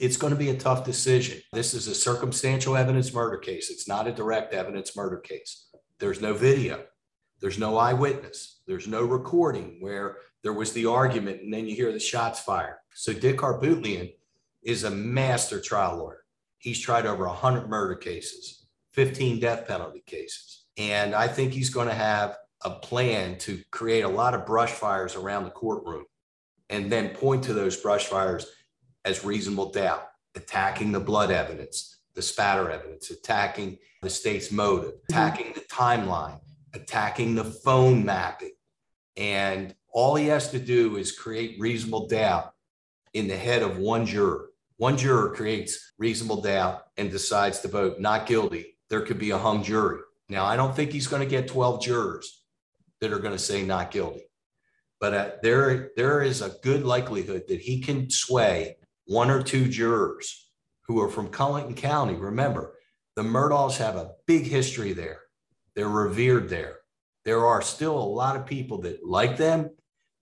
it's 0.00 0.16
going 0.16 0.32
to 0.32 0.38
be 0.38 0.50
a 0.50 0.56
tough 0.56 0.84
decision. 0.84 1.40
This 1.52 1.74
is 1.74 1.86
a 1.86 1.94
circumstantial 1.94 2.76
evidence 2.76 3.14
murder 3.14 3.38
case. 3.38 3.70
It's 3.70 3.86
not 3.86 4.08
a 4.08 4.12
direct 4.12 4.52
evidence 4.52 4.96
murder 4.96 5.18
case. 5.18 5.68
There's 6.00 6.20
no 6.20 6.34
video. 6.34 6.82
There's 7.40 7.58
no 7.58 7.76
eyewitness. 7.78 8.62
There's 8.66 8.88
no 8.88 9.04
recording 9.04 9.76
where 9.78 10.16
there 10.42 10.52
was 10.52 10.72
the 10.72 10.86
argument 10.86 11.40
and 11.40 11.54
then 11.54 11.68
you 11.68 11.76
hear 11.76 11.92
the 11.92 12.00
shots 12.00 12.40
fired. 12.40 12.78
So 12.94 13.12
Dick 13.12 13.36
Harpootlian 13.36 14.12
is 14.64 14.82
a 14.82 14.90
master 14.90 15.60
trial 15.60 15.98
lawyer. 15.98 16.23
He's 16.64 16.80
tried 16.80 17.04
over 17.04 17.26
100 17.26 17.68
murder 17.68 17.94
cases, 17.94 18.64
15 18.94 19.38
death 19.38 19.68
penalty 19.68 20.02
cases. 20.06 20.64
And 20.78 21.14
I 21.14 21.28
think 21.28 21.52
he's 21.52 21.68
going 21.68 21.88
to 21.88 21.94
have 21.94 22.38
a 22.64 22.70
plan 22.70 23.36
to 23.40 23.60
create 23.70 24.00
a 24.00 24.08
lot 24.08 24.32
of 24.32 24.46
brush 24.46 24.70
fires 24.70 25.14
around 25.14 25.44
the 25.44 25.50
courtroom 25.50 26.06
and 26.70 26.90
then 26.90 27.10
point 27.10 27.44
to 27.44 27.52
those 27.52 27.76
brush 27.76 28.06
fires 28.06 28.46
as 29.04 29.26
reasonable 29.26 29.72
doubt, 29.72 30.08
attacking 30.36 30.90
the 30.90 31.00
blood 31.00 31.30
evidence, 31.30 31.98
the 32.14 32.22
spatter 32.22 32.70
evidence, 32.70 33.10
attacking 33.10 33.76
the 34.00 34.08
state's 34.08 34.50
motive, 34.50 34.92
mm-hmm. 34.92 35.12
attacking 35.12 35.52
the 35.52 35.60
timeline, 35.70 36.40
attacking 36.72 37.34
the 37.34 37.44
phone 37.44 38.06
mapping. 38.06 38.52
And 39.18 39.74
all 39.92 40.14
he 40.14 40.28
has 40.28 40.50
to 40.52 40.58
do 40.58 40.96
is 40.96 41.12
create 41.12 41.60
reasonable 41.60 42.08
doubt 42.08 42.54
in 43.12 43.28
the 43.28 43.36
head 43.36 43.60
of 43.60 43.76
one 43.76 44.06
juror. 44.06 44.48
One 44.76 44.96
juror 44.96 45.30
creates 45.34 45.92
reasonable 45.98 46.40
doubt 46.40 46.84
and 46.96 47.10
decides 47.10 47.60
to 47.60 47.68
vote 47.68 48.00
not 48.00 48.26
guilty. 48.26 48.76
There 48.90 49.02
could 49.02 49.18
be 49.18 49.30
a 49.30 49.38
hung 49.38 49.62
jury. 49.62 50.00
Now, 50.28 50.44
I 50.44 50.56
don't 50.56 50.74
think 50.74 50.92
he's 50.92 51.06
going 51.06 51.22
to 51.22 51.28
get 51.28 51.48
12 51.48 51.82
jurors 51.82 52.42
that 53.00 53.12
are 53.12 53.18
going 53.18 53.36
to 53.36 53.38
say 53.38 53.62
not 53.62 53.90
guilty. 53.90 54.24
But 55.00 55.14
uh, 55.14 55.30
there, 55.42 55.90
there 55.96 56.22
is 56.22 56.42
a 56.42 56.56
good 56.62 56.84
likelihood 56.84 57.44
that 57.48 57.60
he 57.60 57.80
can 57.80 58.10
sway 58.10 58.76
one 59.06 59.30
or 59.30 59.42
two 59.42 59.68
jurors 59.68 60.50
who 60.82 61.00
are 61.00 61.10
from 61.10 61.28
Colleton 61.28 61.74
County. 61.74 62.14
Remember, 62.14 62.74
the 63.16 63.22
Murdaughs 63.22 63.76
have 63.76 63.96
a 63.96 64.12
big 64.26 64.44
history 64.44 64.92
there. 64.92 65.20
They're 65.74 65.88
revered 65.88 66.48
there. 66.48 66.78
There 67.24 67.46
are 67.46 67.62
still 67.62 67.96
a 67.96 68.04
lot 68.04 68.36
of 68.36 68.46
people 68.46 68.82
that 68.82 69.04
like 69.04 69.36
them, 69.36 69.70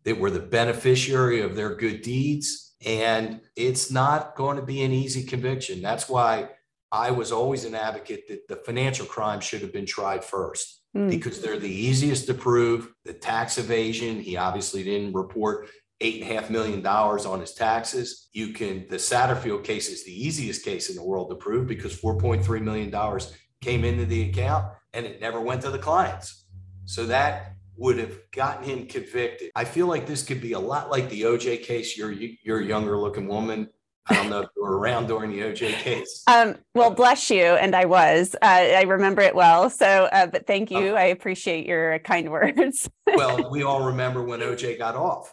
that 0.04 0.18
were 0.18 0.30
the 0.30 0.40
beneficiary 0.40 1.40
of 1.40 1.54
their 1.54 1.74
good 1.74 2.02
deeds. 2.02 2.71
And 2.84 3.40
it's 3.56 3.90
not 3.90 4.34
going 4.36 4.56
to 4.56 4.62
be 4.62 4.82
an 4.82 4.92
easy 4.92 5.24
conviction. 5.24 5.82
That's 5.82 6.08
why 6.08 6.48
I 6.90 7.10
was 7.10 7.32
always 7.32 7.64
an 7.64 7.74
advocate 7.74 8.28
that 8.28 8.48
the 8.48 8.56
financial 8.56 9.06
crime 9.06 9.40
should 9.40 9.62
have 9.62 9.72
been 9.72 9.86
tried 9.86 10.24
first 10.24 10.82
Hmm. 10.94 11.08
because 11.08 11.40
they're 11.40 11.58
the 11.58 11.70
easiest 11.70 12.26
to 12.26 12.34
prove. 12.34 12.92
The 13.04 13.14
tax 13.14 13.56
evasion, 13.56 14.20
he 14.20 14.36
obviously 14.36 14.84
didn't 14.84 15.14
report 15.14 15.68
eight 16.02 16.20
and 16.20 16.30
a 16.30 16.34
half 16.34 16.50
million 16.50 16.82
dollars 16.82 17.24
on 17.24 17.40
his 17.40 17.54
taxes. 17.54 18.28
You 18.32 18.52
can, 18.52 18.86
the 18.90 18.96
Satterfield 18.96 19.64
case 19.64 19.88
is 19.88 20.04
the 20.04 20.12
easiest 20.12 20.64
case 20.64 20.90
in 20.90 20.96
the 20.96 21.04
world 21.04 21.30
to 21.30 21.36
prove 21.36 21.66
because 21.66 21.98
$4.3 21.98 22.60
million 22.60 23.20
came 23.62 23.84
into 23.84 24.04
the 24.04 24.28
account 24.28 24.66
and 24.92 25.06
it 25.06 25.20
never 25.20 25.40
went 25.40 25.62
to 25.62 25.70
the 25.70 25.78
clients. 25.78 26.44
So 26.84 27.06
that 27.06 27.51
would 27.76 27.98
have 27.98 28.18
gotten 28.32 28.64
him 28.64 28.86
convicted. 28.86 29.50
I 29.54 29.64
feel 29.64 29.86
like 29.86 30.06
this 30.06 30.22
could 30.22 30.40
be 30.40 30.52
a 30.52 30.58
lot 30.58 30.90
like 30.90 31.08
the 31.08 31.22
OJ 31.22 31.62
case. 31.62 31.96
You're, 31.96 32.12
you're 32.12 32.60
a 32.60 32.64
younger 32.64 32.98
looking 32.98 33.26
woman. 33.26 33.68
I 34.08 34.14
don't 34.14 34.30
know 34.30 34.40
if 34.40 34.48
you 34.56 34.62
were 34.62 34.78
around 34.78 35.06
during 35.06 35.30
the 35.30 35.40
OJ 35.40 35.74
case. 35.74 36.24
Um, 36.32 36.56
well, 36.74 36.90
bless 36.90 37.30
you, 37.30 37.42
and 37.44 37.74
I 37.76 37.84
was. 37.84 38.34
Uh, 38.34 38.46
I 38.46 38.82
remember 38.82 39.22
it 39.22 39.34
well. 39.34 39.70
So, 39.70 39.86
uh, 39.86 40.26
but 40.26 40.46
thank 40.46 40.70
you. 40.70 40.94
I 40.94 41.04
appreciate 41.04 41.66
your 41.66 41.98
kind 42.00 42.30
words. 42.30 42.88
well, 43.14 43.50
we 43.50 43.62
all 43.62 43.86
remember 43.86 44.22
when 44.22 44.40
OJ 44.40 44.78
got 44.78 44.96
off, 44.96 45.32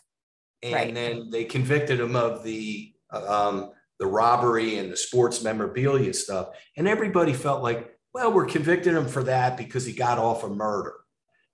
and 0.62 0.74
Right. 0.74 0.94
then 0.94 1.30
they 1.32 1.46
convicted 1.46 2.00
him 2.00 2.16
of 2.16 2.44
the 2.44 2.94
um, 3.12 3.72
the 3.98 4.06
robbery 4.06 4.78
and 4.78 4.92
the 4.92 4.98
sports 4.98 5.42
memorabilia 5.44 6.14
stuff, 6.14 6.50
and 6.78 6.88
everybody 6.88 7.34
felt 7.34 7.64
like, 7.64 7.98
well, 8.14 8.32
we're 8.32 8.46
convicting 8.46 8.94
him 8.94 9.08
for 9.08 9.24
that 9.24 9.58
because 9.58 9.86
he 9.86 9.94
got 9.94 10.20
off 10.20 10.44
a 10.44 10.50
murder. 10.50 10.94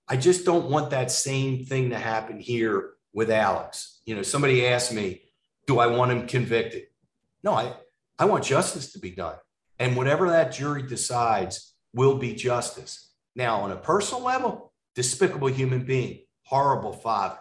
I 0.08 0.16
just 0.16 0.44
don't 0.44 0.70
want 0.70 0.90
that 0.90 1.10
same 1.10 1.64
thing 1.64 1.90
to 1.90 1.98
happen 1.98 2.38
here 2.38 2.90
with 3.12 3.30
Alex. 3.30 4.00
You 4.06 4.14
know, 4.14 4.22
somebody 4.22 4.66
asked 4.66 4.92
me, 4.92 5.22
do 5.66 5.80
I 5.80 5.88
want 5.88 6.12
him 6.12 6.26
convicted? 6.26 6.84
No, 7.42 7.52
I, 7.52 7.74
I 8.18 8.26
want 8.26 8.44
justice 8.44 8.92
to 8.92 9.00
be 9.00 9.10
done. 9.10 9.36
And 9.78 9.96
whatever 9.96 10.30
that 10.30 10.52
jury 10.52 10.82
decides 10.82 11.74
will 11.92 12.18
be 12.18 12.34
justice. 12.34 13.10
Now, 13.34 13.60
on 13.60 13.72
a 13.72 13.76
personal 13.76 14.22
level, 14.22 14.72
despicable 14.94 15.48
human 15.48 15.84
being, 15.84 16.20
horrible 16.44 16.92
father, 16.92 17.38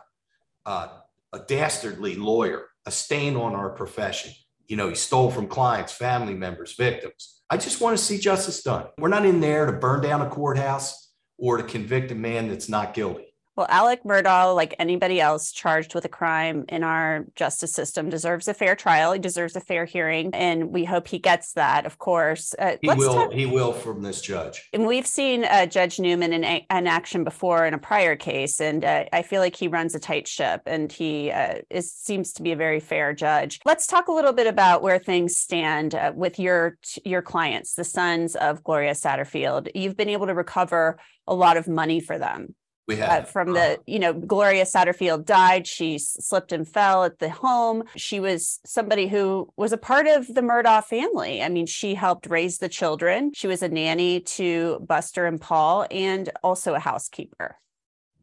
uh, 0.66 0.88
a 1.34 1.40
dastardly 1.40 2.16
lawyer, 2.16 2.66
a 2.86 2.92
stain 2.92 3.36
on 3.36 3.54
our 3.54 3.70
profession. 3.70 4.34
You 4.68 4.78
know, 4.78 4.90
he 4.90 4.96
stole 4.96 5.30
from 5.30 5.48
clients, 5.48 5.94
family 5.94 6.34
members, 6.34 6.74
victims. 6.74 7.42
I 7.50 7.58
just 7.58 7.80
want 7.80 7.98
to 7.98 8.04
see 8.04 8.18
justice 8.18 8.64
done. 8.64 8.88
We're 8.98 9.10
not 9.10 9.26
in 9.26 9.40
there 9.40 9.68
to 9.68 9.74
burn 9.74 10.02
down 10.02 10.22
a 10.22 10.30
courthouse 10.30 11.05
or 11.38 11.58
to 11.58 11.64
convict 11.64 12.12
a 12.12 12.16
man 12.16 12.48
that's 12.48 12.70
not 12.70 12.94
guilty. 12.94 13.35
Well, 13.56 13.68
Alec 13.70 14.04
Murdaugh, 14.04 14.54
like 14.54 14.76
anybody 14.80 15.22
else 15.22 15.52
charged 15.54 15.96
with 15.96 16.04
a 16.04 16.10
crime 16.10 16.66
in 16.68 16.84
our 16.84 17.26
justice 17.36 17.72
system, 17.72 18.10
deserves 18.10 18.50
a 18.50 18.54
fair 18.54 18.76
trial. 18.76 19.14
He 19.14 19.20
deserves 19.20 19.56
a 19.56 19.62
fair 19.62 19.86
hearing, 19.86 20.32
and 20.34 20.72
we 20.74 20.84
hope 20.84 21.08
he 21.08 21.20
gets 21.20 21.54
that. 21.54 21.86
Of 21.86 21.98
course, 21.98 22.54
uh, 22.60 22.76
He 22.82 22.90
will, 22.90 23.14
talk- 23.14 23.32
he 23.32 23.46
will 23.46 23.72
from 23.72 24.02
this 24.02 24.20
judge. 24.22 24.68
And 24.74 24.86
we've 24.86 25.08
seen 25.08 25.46
uh, 25.46 25.68
Judge 25.68 26.00
Newman 26.02 26.34
in, 26.34 26.44
a- 26.44 26.66
in 26.70 26.86
action 26.88 27.24
before 27.24 27.66
in 27.66 27.74
a 27.74 27.78
prior 27.78 28.18
case, 28.18 28.60
and 28.60 28.84
uh, 28.84 29.06
I 29.14 29.22
feel 29.22 29.40
like 29.40 29.56
he 29.56 29.70
runs 29.70 29.96
a 29.96 30.00
tight 30.00 30.28
ship, 30.28 30.62
and 30.66 30.92
he 30.92 31.32
uh, 31.32 31.60
is 31.70 31.94
seems 31.94 32.34
to 32.34 32.44
be 32.44 32.52
a 32.52 32.58
very 32.58 32.82
fair 32.82 33.14
judge. 33.14 33.62
Let's 33.66 33.88
talk 33.88 34.10
a 34.10 34.12
little 34.14 34.34
bit 34.34 34.48
about 34.48 34.82
where 34.82 35.00
things 35.00 35.38
stand 35.38 35.96
uh, 35.96 36.12
with 36.14 36.40
your 36.40 36.78
your 37.06 37.22
clients, 37.22 37.76
the 37.76 37.86
sons 37.86 38.36
of 38.36 38.64
Gloria 38.66 38.92
Satterfield. 38.92 39.70
You've 39.74 39.96
been 39.96 40.10
able 40.10 40.28
to 40.28 40.34
recover 40.34 40.98
a 41.26 41.34
lot 41.34 41.56
of 41.56 41.68
money 41.70 42.02
for 42.02 42.20
them 42.20 42.54
We 42.88 43.02
uh, 43.02 43.24
from 43.24 43.54
the 43.54 43.80
you 43.88 43.98
know 43.98 44.14
gloria 44.14 44.64
satterfield 44.64 45.26
died 45.26 45.66
she 45.66 45.98
slipped 45.98 46.52
and 46.52 46.68
fell 46.68 47.04
at 47.04 47.18
the 47.18 47.30
home 47.30 47.84
she 47.96 48.20
was 48.20 48.60
somebody 48.64 49.08
who 49.08 49.52
was 49.58 49.72
a 49.72 49.78
part 49.78 50.06
of 50.06 50.28
the 50.28 50.42
murdaugh 50.42 50.84
family 50.84 51.42
i 51.42 51.50
mean 51.50 51.66
she 51.66 51.96
helped 51.96 52.28
raise 52.28 52.60
the 52.60 52.70
children 52.70 53.32
she 53.34 53.48
was 53.48 53.64
a 53.64 53.70
nanny 53.70 54.20
to 54.20 54.80
buster 54.88 55.26
and 55.26 55.42
paul 55.42 55.88
and 55.90 56.30
also 56.44 56.76
a 56.76 56.80
housekeeper 56.80 57.58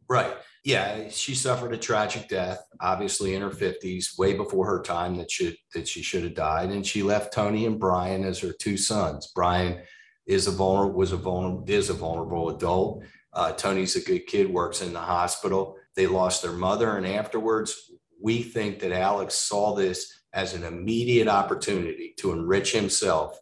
Right. 0.09 0.35
Yeah, 0.63 1.09
she 1.09 1.33
suffered 1.33 1.73
a 1.73 1.77
tragic 1.77 2.29
death, 2.29 2.63
obviously 2.79 3.35
in 3.35 3.41
her 3.41 3.49
50s, 3.49 4.17
way 4.17 4.33
before 4.33 4.65
her 4.67 4.81
time 4.81 5.15
that 5.17 5.31
should 5.31 5.57
that 5.73 5.87
she 5.87 6.01
should 6.01 6.23
have 6.23 6.35
died. 6.35 6.69
And 6.69 6.85
she 6.85 7.03
left 7.03 7.33
Tony 7.33 7.65
and 7.65 7.79
Brian 7.79 8.23
as 8.23 8.39
her 8.39 8.53
two 8.53 8.77
sons. 8.77 9.31
Brian 9.33 9.81
is 10.25 10.47
a 10.47 10.51
vulnerable 10.51 10.95
was 10.95 11.11
a 11.11 11.17
vulnerable 11.17 11.65
is 11.67 11.89
a 11.89 11.93
vulnerable 11.93 12.55
adult. 12.55 13.03
Uh, 13.33 13.51
Tony's 13.53 13.95
a 13.95 14.01
good 14.01 14.27
kid, 14.27 14.49
works 14.49 14.81
in 14.81 14.93
the 14.93 14.99
hospital. 14.99 15.77
They 15.95 16.07
lost 16.07 16.41
their 16.41 16.51
mother, 16.53 16.97
and 16.97 17.05
afterwards, 17.05 17.91
we 18.21 18.41
think 18.41 18.79
that 18.79 18.91
Alex 18.91 19.35
saw 19.35 19.75
this 19.75 20.21
as 20.33 20.53
an 20.53 20.63
immediate 20.63 21.27
opportunity 21.27 22.13
to 22.17 22.31
enrich 22.31 22.71
himself 22.71 23.39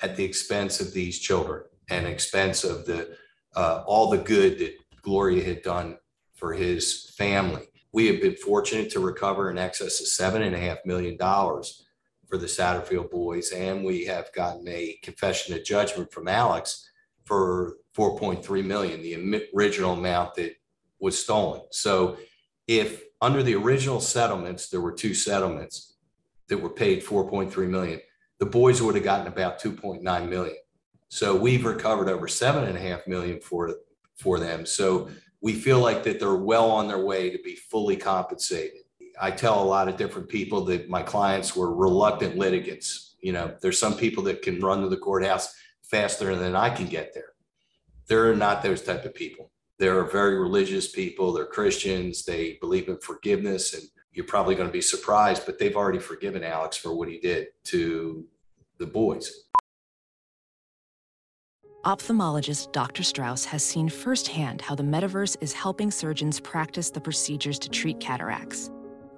at 0.00 0.16
the 0.16 0.24
expense 0.24 0.80
of 0.80 0.92
these 0.92 1.18
children 1.18 1.62
and 1.90 2.06
expense 2.06 2.64
of 2.64 2.86
the 2.86 3.16
uh, 3.54 3.84
all 3.86 4.08
the 4.08 4.18
good 4.18 4.58
that 4.58 4.74
Gloria 5.02 5.44
had 5.44 5.62
done 5.62 5.98
for 6.34 6.54
his 6.54 7.10
family. 7.16 7.62
We 7.92 8.06
have 8.06 8.22
been 8.22 8.36
fortunate 8.36 8.90
to 8.92 9.00
recover 9.00 9.50
in 9.50 9.58
excess 9.58 10.00
of 10.00 10.06
seven 10.06 10.42
and 10.42 10.54
a 10.54 10.58
half 10.58 10.78
million 10.86 11.18
dollars 11.18 11.84
for 12.26 12.38
the 12.38 12.46
Satterfield 12.46 13.10
boys, 13.10 13.52
and 13.52 13.84
we 13.84 14.06
have 14.06 14.32
gotten 14.32 14.66
a 14.66 14.98
confession 15.02 15.54
of 15.54 15.64
judgment 15.64 16.10
from 16.10 16.28
Alex 16.28 16.88
for 17.32 17.76
4.3 17.96 18.62
million, 18.62 19.00
the 19.00 19.48
original 19.56 19.94
amount 19.94 20.34
that 20.34 20.54
was 21.00 21.18
stolen. 21.18 21.62
So 21.70 22.18
if 22.66 23.04
under 23.22 23.42
the 23.42 23.54
original 23.54 24.00
settlements, 24.00 24.68
there 24.68 24.82
were 24.82 24.92
two 24.92 25.14
settlements 25.14 25.94
that 26.48 26.58
were 26.58 26.68
paid 26.68 27.02
4.3 27.02 27.56
million, 27.68 28.00
the 28.38 28.44
boys 28.44 28.82
would 28.82 28.96
have 28.96 29.04
gotten 29.04 29.28
about 29.28 29.62
2.9 29.62 30.28
million. 30.28 30.56
So 31.08 31.34
we've 31.34 31.64
recovered 31.64 32.10
over 32.10 32.28
seven 32.28 32.64
and 32.64 32.76
a 32.76 32.80
half 32.80 33.06
million 33.06 33.40
for, 33.40 33.76
for 34.16 34.38
them. 34.38 34.66
So 34.66 35.08
we 35.40 35.54
feel 35.54 35.78
like 35.78 36.02
that 36.04 36.20
they're 36.20 36.34
well 36.34 36.70
on 36.70 36.86
their 36.86 37.02
way 37.02 37.30
to 37.30 37.38
be 37.42 37.56
fully 37.56 37.96
compensated. 37.96 38.82
I 39.18 39.30
tell 39.30 39.62
a 39.62 39.64
lot 39.64 39.88
of 39.88 39.96
different 39.96 40.28
people 40.28 40.66
that 40.66 40.90
my 40.90 41.02
clients 41.02 41.56
were 41.56 41.74
reluctant 41.74 42.36
litigants. 42.36 43.16
You 43.20 43.32
know, 43.32 43.54
there's 43.62 43.78
some 43.78 43.96
people 43.96 44.22
that 44.24 44.42
can 44.42 44.60
run 44.60 44.82
to 44.82 44.90
the 44.90 44.98
courthouse 44.98 45.54
faster 45.92 46.34
than 46.34 46.56
I 46.56 46.70
can 46.70 46.86
get 46.86 47.14
there. 47.14 47.34
They're 48.08 48.34
not 48.34 48.62
those 48.62 48.82
type 48.82 49.04
of 49.04 49.14
people. 49.14 49.52
They're 49.78 50.04
very 50.04 50.38
religious 50.38 50.90
people. 50.90 51.32
They're 51.32 51.46
Christians. 51.46 52.24
They 52.24 52.58
believe 52.60 52.88
in 52.88 52.98
forgiveness. 52.98 53.74
And 53.74 53.84
you're 54.10 54.26
probably 54.26 54.54
going 54.54 54.68
to 54.68 54.72
be 54.72 54.80
surprised, 54.80 55.46
but 55.46 55.58
they've 55.58 55.76
already 55.76 56.00
forgiven 56.00 56.42
Alex 56.42 56.76
for 56.76 56.96
what 56.96 57.08
he 57.08 57.20
did 57.20 57.48
to 57.64 58.24
the 58.78 58.86
boys. 58.86 59.44
Ophthalmologist 61.84 62.72
Dr. 62.72 63.02
Strauss 63.02 63.44
has 63.44 63.64
seen 63.64 63.88
firsthand 63.88 64.60
how 64.60 64.74
the 64.74 64.84
metaverse 64.84 65.36
is 65.40 65.52
helping 65.52 65.90
surgeons 65.90 66.38
practice 66.40 66.90
the 66.90 67.00
procedures 67.00 67.58
to 67.58 67.68
treat 67.68 67.98
cataracts. 67.98 68.70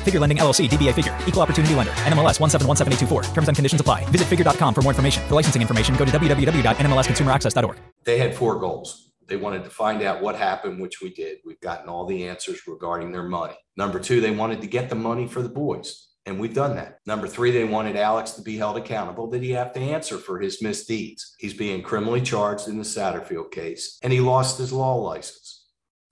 Figure 0.00 0.20
Lending 0.20 0.38
LLC, 0.38 0.68
DBA 0.68 0.94
Figure, 0.94 1.16
Equal 1.26 1.42
Opportunity 1.42 1.74
Lender, 1.74 1.92
NMLS 2.06 2.38
1717824. 2.38 3.34
Terms 3.34 3.48
and 3.48 3.56
conditions 3.56 3.80
apply. 3.80 4.04
Visit 4.06 4.28
figure.com 4.28 4.72
for 4.72 4.82
more 4.82 4.92
information. 4.92 5.22
For 5.28 5.34
licensing 5.34 5.60
information, 5.60 5.96
go 5.96 6.06
to 6.06 6.10
www.nmlsconsumeraccess.org. 6.10 7.76
They 8.04 8.18
had 8.18 8.34
four 8.34 8.58
goals. 8.58 9.12
They 9.30 9.36
wanted 9.36 9.62
to 9.62 9.70
find 9.70 10.02
out 10.02 10.20
what 10.20 10.34
happened, 10.34 10.80
which 10.80 11.00
we 11.00 11.14
did. 11.14 11.38
We've 11.44 11.60
gotten 11.60 11.88
all 11.88 12.04
the 12.04 12.26
answers 12.26 12.66
regarding 12.66 13.12
their 13.12 13.22
money. 13.22 13.54
Number 13.76 14.00
two, 14.00 14.20
they 14.20 14.32
wanted 14.32 14.60
to 14.62 14.66
get 14.66 14.88
the 14.88 14.96
money 14.96 15.28
for 15.28 15.40
the 15.40 15.48
boys. 15.48 16.08
And 16.26 16.38
we've 16.38 16.52
done 16.52 16.74
that. 16.76 16.98
Number 17.06 17.28
three, 17.28 17.52
they 17.52 17.64
wanted 17.64 17.96
Alex 17.96 18.32
to 18.32 18.42
be 18.42 18.56
held 18.56 18.76
accountable. 18.76 19.30
Did 19.30 19.42
he 19.42 19.52
have 19.52 19.72
to 19.74 19.80
answer 19.80 20.18
for 20.18 20.40
his 20.40 20.60
misdeeds? 20.60 21.34
He's 21.38 21.54
being 21.54 21.82
criminally 21.82 22.20
charged 22.20 22.66
in 22.66 22.76
the 22.76 22.84
Satterfield 22.84 23.52
case, 23.52 23.98
and 24.02 24.12
he 24.12 24.20
lost 24.20 24.58
his 24.58 24.72
law 24.72 24.96
license. 24.96 25.66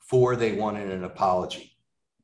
Four, 0.08 0.36
they 0.36 0.52
wanted 0.52 0.90
an 0.90 1.04
apology. 1.04 1.67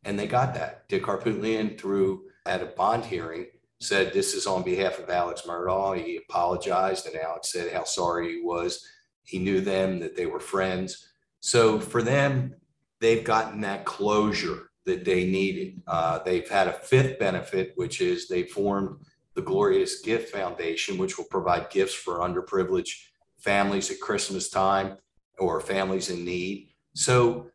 And 0.05 0.19
they 0.19 0.27
got 0.27 0.55
that. 0.55 0.89
Dick 0.89 1.05
Harpootlian, 1.05 1.79
through 1.79 2.25
at 2.47 2.63
a 2.63 2.67
bond 2.67 3.05
hearing, 3.05 3.47
said 3.81 4.13
this 4.13 4.35
is 4.35 4.47
on 4.47 4.63
behalf 4.63 4.99
of 4.99 5.11
Alex 5.11 5.43
Murdaugh. 5.43 6.03
He 6.03 6.17
apologized, 6.17 7.07
and 7.07 7.17
Alex 7.17 7.53
said 7.53 7.73
how 7.73 7.85
sorry 7.85 8.33
he 8.35 8.41
was. 8.43 8.87
He 9.25 9.39
knew 9.39 9.61
them, 9.61 10.01
that 10.01 10.17
they 10.17 10.27
were 10.27 10.41
friends. 10.41 11.09
So 11.41 11.81
for 11.81 12.03
them, 12.03 12.55
they've 13.01 13.25
gotten 13.25 13.61
that 13.63 13.85
closure 13.85 14.71
that 14.87 15.05
they 15.05 15.25
needed. 15.27 15.83
Uh, 15.87 16.21
they've 16.25 16.49
had 16.49 16.69
a 16.69 16.73
fifth 16.73 17.19
benefit, 17.19 17.73
which 17.77 18.01
is 18.01 18.29
they 18.29 18.45
formed 18.45 18.97
the 19.35 19.43
Gloria's 19.43 20.01
Gift 20.01 20.31
Foundation, 20.31 20.99
which 20.99 21.19
will 21.19 21.25
provide 21.25 21.71
gifts 21.71 21.95
for 21.95 22.21
underprivileged 22.21 22.97
families 23.39 23.91
at 23.91 24.01
Christmas 24.01 24.49
time 24.49 24.97
or 25.39 25.61
families 25.61 26.11
in 26.11 26.25
need. 26.25 26.71
So, 26.95 27.51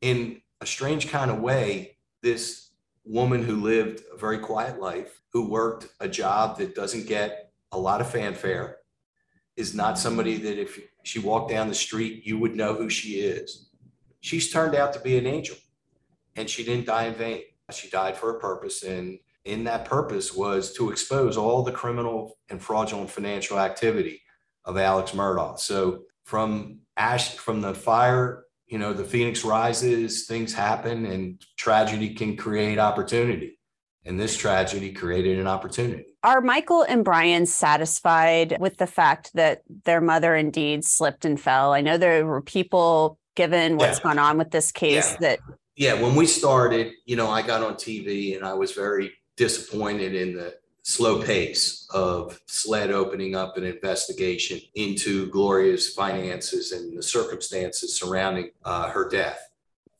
in 0.00 0.41
a 0.62 0.66
strange 0.66 1.10
kind 1.10 1.28
of 1.28 1.40
way, 1.40 1.96
this 2.22 2.70
woman 3.04 3.42
who 3.42 3.56
lived 3.56 4.00
a 4.14 4.16
very 4.16 4.38
quiet 4.38 4.80
life, 4.80 5.20
who 5.32 5.50
worked 5.50 5.88
a 5.98 6.06
job 6.06 6.56
that 6.58 6.76
doesn't 6.76 7.08
get 7.08 7.50
a 7.72 7.78
lot 7.78 8.00
of 8.00 8.08
fanfare, 8.08 8.76
is 9.56 9.74
not 9.74 9.98
somebody 9.98 10.36
that 10.36 10.60
if 10.60 10.80
she 11.02 11.18
walked 11.18 11.50
down 11.50 11.68
the 11.68 11.74
street, 11.74 12.24
you 12.24 12.38
would 12.38 12.54
know 12.54 12.74
who 12.74 12.88
she 12.88 13.14
is. 13.20 13.70
She's 14.20 14.52
turned 14.52 14.76
out 14.76 14.92
to 14.92 15.00
be 15.00 15.18
an 15.18 15.26
angel 15.26 15.56
and 16.36 16.48
she 16.48 16.62
didn't 16.64 16.86
die 16.86 17.06
in 17.06 17.14
vain. 17.14 17.42
She 17.72 17.90
died 17.90 18.16
for 18.16 18.30
a 18.30 18.40
purpose. 18.40 18.84
And 18.84 19.18
in 19.44 19.64
that 19.64 19.84
purpose 19.84 20.32
was 20.32 20.72
to 20.74 20.92
expose 20.92 21.36
all 21.36 21.64
the 21.64 21.72
criminal 21.72 22.38
and 22.48 22.62
fraudulent 22.62 23.10
financial 23.10 23.58
activity 23.58 24.22
of 24.64 24.78
Alex 24.78 25.10
Murdaugh. 25.10 25.58
So 25.58 26.02
from 26.22 26.80
ash, 26.96 27.34
from 27.34 27.62
the 27.62 27.74
fire, 27.74 28.44
you 28.72 28.78
know, 28.78 28.94
the 28.94 29.04
phoenix 29.04 29.44
rises, 29.44 30.24
things 30.24 30.54
happen, 30.54 31.04
and 31.04 31.38
tragedy 31.58 32.14
can 32.14 32.38
create 32.38 32.78
opportunity. 32.78 33.58
And 34.06 34.18
this 34.18 34.34
tragedy 34.34 34.92
created 34.92 35.38
an 35.38 35.46
opportunity. 35.46 36.06
Are 36.22 36.40
Michael 36.40 36.82
and 36.82 37.04
Brian 37.04 37.44
satisfied 37.44 38.56
with 38.58 38.78
the 38.78 38.86
fact 38.86 39.30
that 39.34 39.60
their 39.84 40.00
mother 40.00 40.34
indeed 40.34 40.86
slipped 40.86 41.26
and 41.26 41.38
fell? 41.38 41.74
I 41.74 41.82
know 41.82 41.98
there 41.98 42.24
were 42.24 42.40
people, 42.40 43.18
given 43.36 43.76
what's 43.76 43.98
yeah. 43.98 44.04
gone 44.04 44.18
on 44.18 44.38
with 44.38 44.50
this 44.52 44.72
case, 44.72 45.12
yeah. 45.12 45.18
that. 45.20 45.38
Yeah, 45.76 46.00
when 46.00 46.14
we 46.14 46.24
started, 46.24 46.94
you 47.04 47.16
know, 47.16 47.28
I 47.28 47.42
got 47.42 47.62
on 47.62 47.74
TV 47.74 48.34
and 48.36 48.44
I 48.44 48.54
was 48.54 48.72
very 48.72 49.12
disappointed 49.36 50.14
in 50.14 50.34
the 50.34 50.54
slow 50.82 51.22
pace 51.22 51.86
of 51.90 52.40
SLED 52.46 52.90
opening 52.90 53.34
up 53.34 53.56
an 53.56 53.64
investigation 53.64 54.60
into 54.74 55.30
Gloria's 55.30 55.90
finances 55.94 56.72
and 56.72 56.96
the 56.96 57.02
circumstances 57.02 57.96
surrounding 57.96 58.50
uh, 58.64 58.88
her 58.90 59.08
death. 59.08 59.50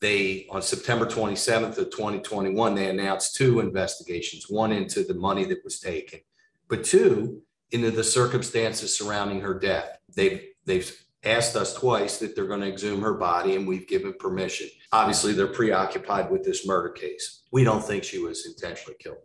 They, 0.01 0.47
on 0.51 0.61
September 0.61 1.05
27th 1.05 1.77
of 1.77 1.89
2021, 1.89 2.75
they 2.75 2.89
announced 2.89 3.35
two 3.35 3.61
investigations, 3.61 4.49
one 4.49 4.73
into 4.73 5.03
the 5.03 5.13
money 5.13 5.45
that 5.45 5.63
was 5.63 5.79
taken, 5.79 6.19
but 6.67 6.83
two 6.83 7.41
into 7.71 7.89
the 7.89 8.03
circumstances 8.03 8.95
surrounding 8.95 9.39
her 9.39 9.57
death. 9.57 9.97
They've, 10.13 10.43
they've 10.65 10.93
asked 11.23 11.55
us 11.55 11.73
twice 11.73 12.17
that 12.17 12.35
they're 12.35 12.47
going 12.47 12.59
to 12.59 12.67
exhume 12.67 13.01
her 13.01 13.13
body 13.13 13.55
and 13.55 13.65
we've 13.65 13.87
given 13.87 14.13
permission. 14.19 14.67
Obviously, 14.91 15.31
they're 15.31 15.47
preoccupied 15.47 16.29
with 16.29 16.43
this 16.43 16.67
murder 16.67 16.89
case. 16.89 17.43
We 17.51 17.63
don't 17.63 17.83
think 17.83 18.03
she 18.03 18.19
was 18.19 18.45
intentionally 18.45 18.97
killed. 18.99 19.19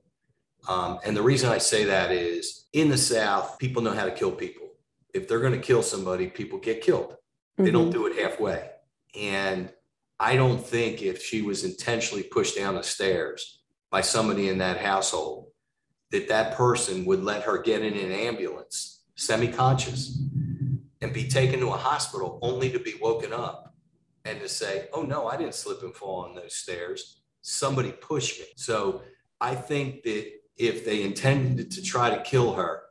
Um, 0.66 0.98
and 1.04 1.16
the 1.16 1.22
reason 1.22 1.50
I 1.50 1.58
say 1.58 1.84
that 1.84 2.10
is 2.10 2.66
in 2.72 2.88
the 2.88 2.98
South, 2.98 3.58
people 3.58 3.82
know 3.82 3.92
how 3.92 4.04
to 4.04 4.10
kill 4.10 4.32
people. 4.32 4.68
If 5.14 5.28
they're 5.28 5.40
going 5.40 5.52
to 5.52 5.58
kill 5.58 5.82
somebody, 5.82 6.28
people 6.28 6.58
get 6.58 6.82
killed. 6.82 7.16
They 7.56 7.64
mm-hmm. 7.64 7.72
don't 7.72 7.90
do 7.90 8.06
it 8.06 8.18
halfway. 8.18 8.70
And 9.18 9.72
I 10.20 10.36
don't 10.36 10.64
think 10.64 11.02
if 11.02 11.22
she 11.22 11.42
was 11.42 11.64
intentionally 11.64 12.24
pushed 12.24 12.56
down 12.56 12.74
the 12.74 12.82
stairs 12.82 13.60
by 13.90 14.00
somebody 14.00 14.48
in 14.48 14.58
that 14.58 14.78
household, 14.78 15.46
that 16.10 16.28
that 16.28 16.54
person 16.54 17.04
would 17.04 17.22
let 17.22 17.42
her 17.42 17.58
get 17.58 17.82
in 17.82 17.94
an 17.94 18.12
ambulance, 18.12 19.04
semi 19.14 19.48
conscious, 19.48 20.20
and 21.00 21.12
be 21.12 21.28
taken 21.28 21.60
to 21.60 21.68
a 21.68 21.76
hospital 21.76 22.38
only 22.42 22.70
to 22.70 22.78
be 22.78 22.94
woken 23.00 23.32
up 23.32 23.74
and 24.24 24.40
to 24.40 24.48
say, 24.48 24.88
oh 24.92 25.02
no, 25.02 25.28
I 25.28 25.36
didn't 25.36 25.54
slip 25.54 25.82
and 25.82 25.94
fall 25.94 26.24
on 26.24 26.34
those 26.34 26.54
stairs. 26.54 27.20
Somebody 27.40 27.92
pushed 27.92 28.40
me. 28.40 28.46
So 28.56 29.02
I 29.40 29.54
think 29.54 30.02
that 30.02 30.32
if 30.58 30.84
they 30.84 31.02
intended 31.02 31.70
to 31.72 31.82
try 31.82 32.10
to 32.10 32.22
kill 32.22 32.54
her, 32.54 32.82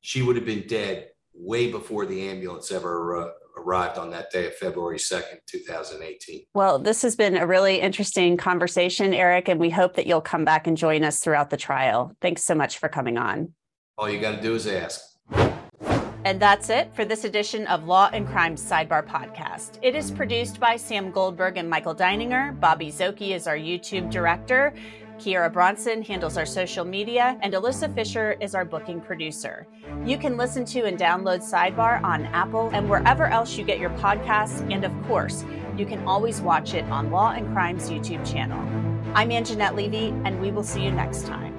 she 0.00 0.22
would 0.22 0.36
have 0.36 0.44
been 0.44 0.66
dead 0.66 1.08
way 1.34 1.70
before 1.70 2.06
the 2.06 2.28
ambulance 2.28 2.70
ever 2.70 3.16
uh, 3.16 3.30
arrived 3.56 3.98
on 3.98 4.10
that 4.10 4.30
day 4.30 4.46
of 4.46 4.54
February 4.54 4.98
2nd, 4.98 5.38
2018. 5.46 6.42
Well, 6.54 6.78
this 6.78 7.02
has 7.02 7.16
been 7.16 7.36
a 7.36 7.46
really 7.46 7.80
interesting 7.80 8.36
conversation, 8.36 9.14
Eric, 9.14 9.48
and 9.48 9.58
we 9.58 9.70
hope 9.70 9.94
that 9.94 10.06
you'll 10.06 10.20
come 10.20 10.44
back 10.44 10.66
and 10.66 10.76
join 10.76 11.02
us 11.02 11.20
throughout 11.20 11.50
the 11.50 11.56
trial. 11.56 12.14
Thanks 12.20 12.44
so 12.44 12.54
much 12.54 12.78
for 12.78 12.88
coming 12.88 13.16
on. 13.16 13.54
All 13.96 14.10
you 14.10 14.20
got 14.20 14.36
to 14.36 14.42
do 14.42 14.54
is 14.54 14.66
ask. 14.66 15.00
And 16.24 16.40
that's 16.40 16.70
it 16.70 16.90
for 16.94 17.04
this 17.04 17.24
edition 17.24 17.66
of 17.66 17.84
Law 17.84 18.08
and 18.12 18.26
Crime 18.26 18.56
Sidebar 18.56 19.06
Podcast. 19.06 19.78
It 19.82 19.94
is 19.94 20.10
produced 20.10 20.58
by 20.58 20.76
Sam 20.76 21.10
Goldberg 21.10 21.58
and 21.58 21.68
Michael 21.68 21.94
Deininger. 21.94 22.58
Bobby 22.60 22.90
Szoke 22.90 23.34
is 23.34 23.46
our 23.46 23.58
YouTube 23.58 24.10
director. 24.10 24.72
Kiera 25.18 25.52
Bronson 25.52 26.02
handles 26.02 26.36
our 26.36 26.46
social 26.46 26.84
media, 26.84 27.38
and 27.42 27.54
Alyssa 27.54 27.92
Fisher 27.94 28.36
is 28.40 28.54
our 28.54 28.64
booking 28.64 29.00
producer. 29.00 29.66
You 30.04 30.18
can 30.18 30.36
listen 30.36 30.64
to 30.66 30.84
and 30.84 30.98
download 30.98 31.40
Sidebar 31.40 32.02
on 32.02 32.26
Apple 32.26 32.70
and 32.72 32.88
wherever 32.88 33.26
else 33.26 33.56
you 33.56 33.64
get 33.64 33.78
your 33.78 33.90
podcasts, 33.90 34.60
and 34.72 34.84
of 34.84 34.92
course, 35.06 35.44
you 35.76 35.86
can 35.86 36.04
always 36.06 36.40
watch 36.40 36.74
it 36.74 36.84
on 36.86 37.10
Law 37.10 37.30
and 37.30 37.52
Crime's 37.52 37.90
YouTube 37.90 38.28
channel. 38.30 38.58
I'm 39.14 39.30
Angenette 39.30 39.74
Levy, 39.74 40.08
and 40.24 40.40
we 40.40 40.50
will 40.50 40.64
see 40.64 40.82
you 40.82 40.90
next 40.90 41.26
time. 41.26 41.53